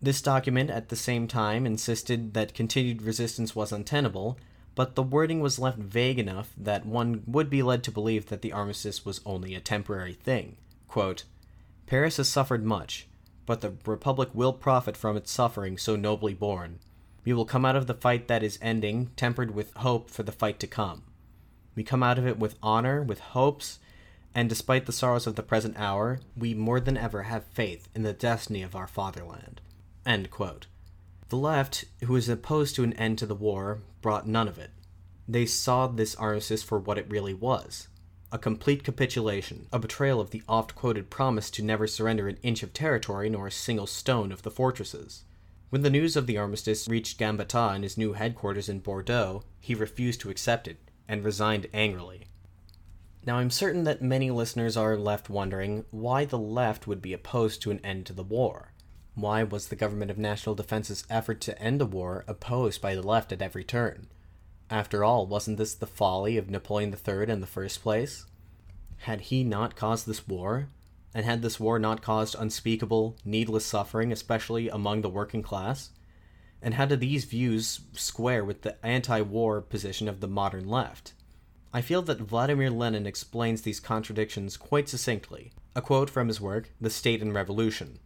This 0.00 0.22
document 0.22 0.70
at 0.70 0.88
the 0.88 0.96
same 0.96 1.26
time 1.26 1.66
insisted 1.66 2.34
that 2.34 2.54
continued 2.54 3.02
resistance 3.02 3.54
was 3.56 3.72
untenable, 3.72 4.38
but 4.74 4.94
the 4.94 5.02
wording 5.02 5.40
was 5.40 5.58
left 5.58 5.78
vague 5.78 6.18
enough 6.18 6.52
that 6.56 6.86
one 6.86 7.22
would 7.26 7.50
be 7.50 7.62
led 7.62 7.82
to 7.84 7.90
believe 7.90 8.26
that 8.26 8.42
the 8.42 8.52
armistice 8.52 9.04
was 9.04 9.20
only 9.26 9.54
a 9.54 9.60
temporary 9.60 10.14
thing. 10.14 10.56
Quote, 10.86 11.24
Paris 11.86 12.18
has 12.18 12.28
suffered 12.28 12.64
much, 12.64 13.08
but 13.44 13.60
the 13.60 13.74
Republic 13.86 14.28
will 14.34 14.52
profit 14.52 14.96
from 14.96 15.16
its 15.16 15.32
suffering 15.32 15.78
so 15.78 15.96
nobly 15.96 16.34
borne. 16.34 16.78
We 17.28 17.34
will 17.34 17.44
come 17.44 17.66
out 17.66 17.76
of 17.76 17.86
the 17.86 17.92
fight 17.92 18.26
that 18.28 18.42
is 18.42 18.58
ending, 18.62 19.10
tempered 19.14 19.54
with 19.54 19.74
hope 19.74 20.08
for 20.08 20.22
the 20.22 20.32
fight 20.32 20.58
to 20.60 20.66
come. 20.66 21.02
We 21.74 21.84
come 21.84 22.02
out 22.02 22.18
of 22.18 22.26
it 22.26 22.38
with 22.38 22.56
honor, 22.62 23.02
with 23.02 23.20
hopes, 23.20 23.80
and 24.34 24.48
despite 24.48 24.86
the 24.86 24.92
sorrows 24.92 25.26
of 25.26 25.34
the 25.36 25.42
present 25.42 25.78
hour, 25.78 26.20
we 26.34 26.54
more 26.54 26.80
than 26.80 26.96
ever 26.96 27.24
have 27.24 27.44
faith 27.44 27.90
in 27.94 28.02
the 28.02 28.14
destiny 28.14 28.62
of 28.62 28.74
our 28.74 28.86
fatherland. 28.86 29.60
The 31.28 31.36
left, 31.36 31.84
who 32.02 32.14
was 32.14 32.30
opposed 32.30 32.74
to 32.76 32.82
an 32.82 32.94
end 32.94 33.18
to 33.18 33.26
the 33.26 33.34
war, 33.34 33.82
brought 34.00 34.26
none 34.26 34.48
of 34.48 34.56
it. 34.56 34.70
They 35.28 35.44
saw 35.44 35.86
this 35.86 36.14
armistice 36.14 36.62
for 36.62 36.78
what 36.78 36.96
it 36.96 37.10
really 37.10 37.34
was 37.34 37.88
a 38.32 38.38
complete 38.38 38.84
capitulation, 38.84 39.66
a 39.70 39.78
betrayal 39.78 40.18
of 40.18 40.30
the 40.30 40.42
oft 40.48 40.74
quoted 40.74 41.10
promise 41.10 41.50
to 41.50 41.62
never 41.62 41.86
surrender 41.86 42.26
an 42.26 42.38
inch 42.42 42.62
of 42.62 42.72
territory 42.72 43.28
nor 43.28 43.48
a 43.48 43.52
single 43.52 43.86
stone 43.86 44.32
of 44.32 44.44
the 44.44 44.50
fortresses. 44.50 45.24
When 45.70 45.82
the 45.82 45.90
news 45.90 46.16
of 46.16 46.26
the 46.26 46.38
armistice 46.38 46.88
reached 46.88 47.18
Gambetta 47.18 47.74
in 47.76 47.82
his 47.82 47.98
new 47.98 48.14
headquarters 48.14 48.70
in 48.70 48.80
Bordeaux, 48.80 49.42
he 49.60 49.74
refused 49.74 50.20
to 50.22 50.30
accept 50.30 50.66
it 50.66 50.78
and 51.06 51.22
resigned 51.22 51.66
angrily. 51.74 52.26
Now, 53.26 53.36
I'm 53.36 53.50
certain 53.50 53.84
that 53.84 54.00
many 54.00 54.30
listeners 54.30 54.78
are 54.78 54.96
left 54.96 55.28
wondering 55.28 55.84
why 55.90 56.24
the 56.24 56.38
left 56.38 56.86
would 56.86 57.02
be 57.02 57.12
opposed 57.12 57.60
to 57.62 57.70
an 57.70 57.80
end 57.84 58.06
to 58.06 58.14
the 58.14 58.22
war. 58.22 58.72
Why 59.14 59.42
was 59.42 59.68
the 59.68 59.76
Government 59.76 60.10
of 60.10 60.16
National 60.16 60.54
Defense's 60.54 61.04
effort 61.10 61.42
to 61.42 61.60
end 61.60 61.80
the 61.80 61.86
war 61.86 62.24
opposed 62.26 62.80
by 62.80 62.94
the 62.94 63.06
left 63.06 63.30
at 63.32 63.42
every 63.42 63.64
turn? 63.64 64.08
After 64.70 65.04
all, 65.04 65.26
wasn't 65.26 65.58
this 65.58 65.74
the 65.74 65.86
folly 65.86 66.38
of 66.38 66.48
Napoleon 66.48 66.94
III 66.94 67.28
in 67.28 67.40
the 67.40 67.46
first 67.46 67.82
place? 67.82 68.24
Had 69.00 69.22
he 69.22 69.44
not 69.44 69.76
caused 69.76 70.06
this 70.06 70.26
war? 70.26 70.68
And 71.14 71.24
had 71.24 71.42
this 71.42 71.58
war 71.58 71.78
not 71.78 72.02
caused 72.02 72.36
unspeakable, 72.38 73.16
needless 73.24 73.64
suffering, 73.64 74.12
especially 74.12 74.68
among 74.68 75.02
the 75.02 75.08
working 75.08 75.42
class? 75.42 75.90
And 76.60 76.74
how 76.74 76.86
do 76.86 76.96
these 76.96 77.24
views 77.24 77.80
square 77.92 78.44
with 78.44 78.62
the 78.62 78.84
anti 78.84 79.20
war 79.20 79.60
position 79.60 80.08
of 80.08 80.20
the 80.20 80.28
modern 80.28 80.68
left? 80.68 81.12
I 81.72 81.82
feel 81.82 82.02
that 82.02 82.20
Vladimir 82.20 82.70
Lenin 82.70 83.06
explains 83.06 83.62
these 83.62 83.80
contradictions 83.80 84.56
quite 84.56 84.88
succinctly. 84.88 85.52
A 85.76 85.82
quote 85.82 86.10
from 86.10 86.28
his 86.28 86.40
work, 86.40 86.70
The 86.80 86.90
State 86.90 87.22
and 87.22 87.34
Revolution. 87.34 87.98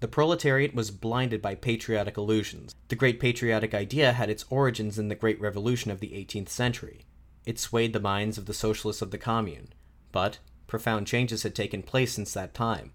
The 0.00 0.08
proletariat 0.08 0.74
was 0.74 0.90
blinded 0.90 1.42
by 1.42 1.54
patriotic 1.54 2.16
illusions. 2.16 2.74
The 2.88 2.96
great 2.96 3.20
patriotic 3.20 3.74
idea 3.74 4.12
had 4.12 4.30
its 4.30 4.44
origins 4.48 4.98
in 4.98 5.08
the 5.08 5.14
Great 5.14 5.40
Revolution 5.40 5.90
of 5.90 6.00
the 6.00 6.10
18th 6.10 6.48
century. 6.48 7.04
It 7.44 7.58
swayed 7.58 7.92
the 7.92 8.00
minds 8.00 8.38
of 8.38 8.46
the 8.46 8.54
socialists 8.54 9.02
of 9.02 9.10
the 9.10 9.18
Commune. 9.18 9.72
But 10.12 10.38
profound 10.68 11.08
changes 11.08 11.42
had 11.42 11.54
taken 11.56 11.82
place 11.82 12.12
since 12.12 12.32
that 12.34 12.54
time. 12.54 12.92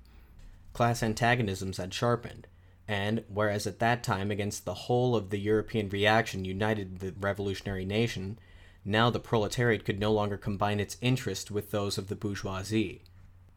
Class 0.72 1.04
antagonisms 1.04 1.78
had 1.78 1.94
sharpened, 1.94 2.48
and 2.88 3.26
whereas 3.28 3.68
at 3.68 3.80
that 3.80 4.04
time 4.04 4.32
against 4.32 4.64
the 4.64 4.74
whole 4.74 5.16
of 5.16 5.30
the 5.30 5.40
European 5.40 5.90
reaction 5.90 6.46
united 6.46 7.00
the 7.00 7.14
revolutionary 7.20 7.84
nation, 7.84 8.40
now 8.86 9.10
the 9.10 9.20
proletariat 9.20 9.84
could 9.84 10.00
no 10.00 10.12
longer 10.12 10.38
combine 10.38 10.80
its 10.80 10.98
interests 11.02 11.52
with 11.52 11.72
those 11.72 11.98
of 11.98 12.08
the 12.08 12.16
bourgeoisie. 12.16 13.04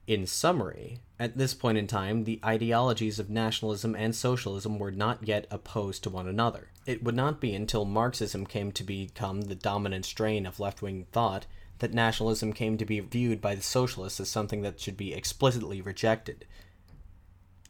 In 0.07 0.24
summary, 0.24 1.00
at 1.18 1.37
this 1.37 1.52
point 1.52 1.79
in 1.79 1.88
time, 1.88 2.24
the 2.24 2.38
ideologies 2.44 3.18
of 3.18 3.29
nationalism 3.29 3.96
and 3.96 4.14
socialism 4.14 4.79
were 4.79 4.92
not 4.92 5.26
yet 5.26 5.48
opposed 5.50 6.05
to 6.05 6.11
one 6.11 6.29
another. 6.29 6.68
It 6.87 7.02
would 7.02 7.16
not 7.16 7.40
be 7.40 7.55
until 7.55 7.85
Marxism 7.85 8.46
came 8.46 8.70
to 8.72 8.85
become 8.85 9.42
the 9.42 9.57
dominant 9.57 10.05
strain 10.05 10.46
of 10.46 10.61
left 10.61 10.81
wing 10.81 11.07
thought 11.11 11.46
that 11.79 11.95
nationalism 11.95 12.53
came 12.53 12.79
to 12.79 12.85
be 12.85 13.01
viewed 13.01 13.41
by 13.41 13.55
the 13.55 13.62
socialists 13.62 14.21
as 14.21 14.29
something 14.29 14.62
that 14.62 14.81
should 14.81 14.97
be 14.97 15.12
explicitly 15.12 15.81
rejected. 15.81 16.47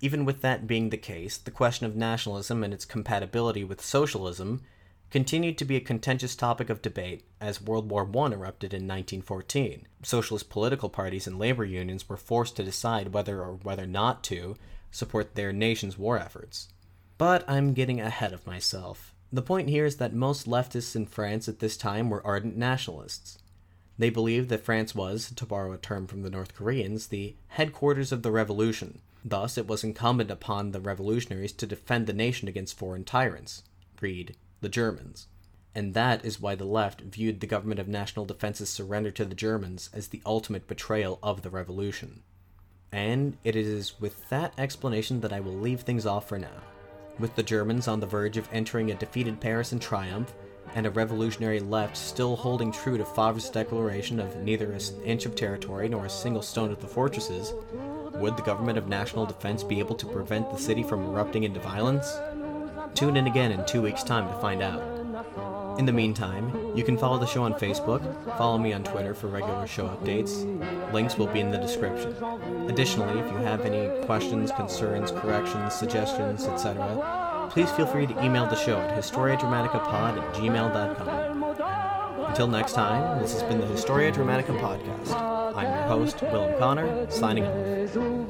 Even 0.00 0.24
with 0.24 0.42
that 0.42 0.66
being 0.66 0.90
the 0.90 0.96
case, 0.96 1.36
the 1.38 1.50
question 1.50 1.86
of 1.86 1.96
nationalism 1.96 2.62
and 2.62 2.74
its 2.74 2.84
compatibility 2.84 3.64
with 3.64 3.80
socialism 3.80 4.60
continued 5.10 5.56
to 5.56 5.64
be 5.64 5.76
a 5.76 5.80
contentious 5.80 6.34
topic 6.34 6.68
of 6.68 6.82
debate 6.82 7.24
as 7.40 7.62
World 7.62 7.90
War 7.90 8.02
I 8.02 8.32
erupted 8.32 8.74
in 8.74 8.82
1914. 8.82 9.86
Socialist 10.02 10.50
political 10.50 10.88
parties 10.88 11.26
and 11.26 11.38
labor 11.38 11.64
unions 11.64 12.08
were 12.08 12.16
forced 12.16 12.56
to 12.56 12.64
decide 12.64 13.12
whether 13.12 13.40
or 13.40 13.54
whether 13.62 13.86
not 13.86 14.24
to 14.24 14.56
support 14.90 15.34
their 15.34 15.52
nation's 15.52 15.96
war 15.96 16.18
efforts. 16.18 16.68
But 17.18 17.48
I'm 17.48 17.72
getting 17.72 18.00
ahead 18.00 18.32
of 18.32 18.46
myself. 18.46 19.14
The 19.32 19.42
point 19.42 19.68
here 19.68 19.86
is 19.86 19.96
that 19.96 20.12
most 20.12 20.46
leftists 20.46 20.94
in 20.94 21.06
France 21.06 21.48
at 21.48 21.60
this 21.60 21.76
time 21.76 22.10
were 22.10 22.26
ardent 22.26 22.56
nationalists. 22.56 23.38
They 23.98 24.10
believed 24.10 24.48
that 24.50 24.64
France 24.64 24.94
was, 24.94 25.30
to 25.36 25.46
borrow 25.46 25.72
a 25.72 25.78
term 25.78 26.06
from 26.06 26.22
the 26.22 26.30
North 26.30 26.54
Koreans, 26.54 27.06
the 27.06 27.36
headquarters 27.48 28.12
of 28.12 28.22
the 28.22 28.30
revolution. 28.30 29.00
Thus, 29.24 29.56
it 29.56 29.66
was 29.66 29.82
incumbent 29.82 30.30
upon 30.30 30.70
the 30.70 30.80
revolutionaries 30.80 31.52
to 31.52 31.66
defend 31.66 32.06
the 32.06 32.12
nation 32.12 32.46
against 32.46 32.78
foreign 32.78 33.04
tyrants. 33.04 33.62
Read 34.00 34.36
the 34.60 34.68
Germans. 34.68 35.26
And 35.74 35.94
that 35.94 36.24
is 36.24 36.40
why 36.40 36.54
the 36.54 36.64
left 36.64 37.00
viewed 37.00 37.40
the 37.40 37.46
government 37.46 37.80
of 37.80 37.88
national 37.88 38.24
defense's 38.24 38.70
surrender 38.70 39.10
to 39.10 39.24
the 39.24 39.34
Germans 39.34 39.90
as 39.92 40.08
the 40.08 40.22
ultimate 40.24 40.66
betrayal 40.66 41.18
of 41.22 41.42
the 41.42 41.50
revolution. 41.50 42.22
And 42.92 43.36
it 43.44 43.56
is 43.56 44.00
with 44.00 44.28
that 44.30 44.54
explanation 44.56 45.20
that 45.20 45.32
I 45.32 45.40
will 45.40 45.52
leave 45.52 45.80
things 45.80 46.06
off 46.06 46.28
for 46.28 46.38
now. 46.38 46.62
With 47.18 47.34
the 47.34 47.42
Germans 47.42 47.88
on 47.88 48.00
the 48.00 48.06
verge 48.06 48.36
of 48.36 48.48
entering 48.52 48.90
a 48.90 48.94
defeated 48.94 49.40
Paris 49.40 49.72
in 49.72 49.78
triumph, 49.78 50.32
and 50.74 50.86
a 50.86 50.90
revolutionary 50.90 51.60
left 51.60 51.96
still 51.96 52.36
holding 52.36 52.72
true 52.72 52.98
to 52.98 53.04
Favre's 53.04 53.50
declaration 53.50 54.20
of 54.20 54.36
neither 54.36 54.72
an 54.72 54.80
inch 55.04 55.26
of 55.26 55.34
territory 55.34 55.88
nor 55.88 56.06
a 56.06 56.10
single 56.10 56.42
stone 56.42 56.70
of 56.70 56.80
the 56.80 56.86
fortresses, 56.86 57.54
would 58.14 58.36
the 58.36 58.42
government 58.42 58.78
of 58.78 58.88
national 58.88 59.26
defense 59.26 59.62
be 59.62 59.78
able 59.78 59.94
to 59.94 60.06
prevent 60.06 60.50
the 60.50 60.58
city 60.58 60.82
from 60.82 61.04
erupting 61.04 61.44
into 61.44 61.60
violence? 61.60 62.18
Tune 62.94 63.16
in 63.16 63.26
again 63.26 63.52
in 63.52 63.64
two 63.66 63.82
weeks' 63.82 64.02
time 64.02 64.26
to 64.28 64.40
find 64.40 64.62
out. 64.62 64.96
In 65.78 65.84
the 65.84 65.92
meantime, 65.92 66.74
you 66.74 66.82
can 66.84 66.96
follow 66.96 67.18
the 67.18 67.26
show 67.26 67.42
on 67.42 67.52
Facebook, 67.52 68.00
follow 68.38 68.56
me 68.56 68.72
on 68.72 68.82
Twitter 68.82 69.14
for 69.14 69.26
regular 69.26 69.66
show 69.66 69.86
updates. 69.88 70.44
Links 70.92 71.18
will 71.18 71.26
be 71.26 71.40
in 71.40 71.50
the 71.50 71.58
description. 71.58 72.14
Additionally, 72.68 73.18
if 73.20 73.30
you 73.30 73.36
have 73.38 73.66
any 73.66 74.04
questions, 74.06 74.50
concerns, 74.52 75.10
corrections, 75.10 75.74
suggestions, 75.74 76.44
etc., 76.46 77.15
please 77.56 77.72
feel 77.72 77.86
free 77.86 78.06
to 78.06 78.22
email 78.22 78.46
the 78.46 78.54
show 78.54 78.78
at 78.78 78.94
historiadramaticapod 79.02 80.18
at 80.18 80.34
gmail.com. 80.34 82.26
Until 82.26 82.48
next 82.48 82.74
time, 82.74 83.22
this 83.22 83.32
has 83.32 83.42
been 83.44 83.58
the 83.58 83.66
Historia 83.66 84.12
Dramatica 84.12 84.60
Podcast. 84.60 85.56
I'm 85.56 85.64
your 85.64 85.84
host, 85.84 86.20
Willem 86.20 86.58
Connor, 86.58 87.10
signing 87.10 87.46
off. 87.46 88.25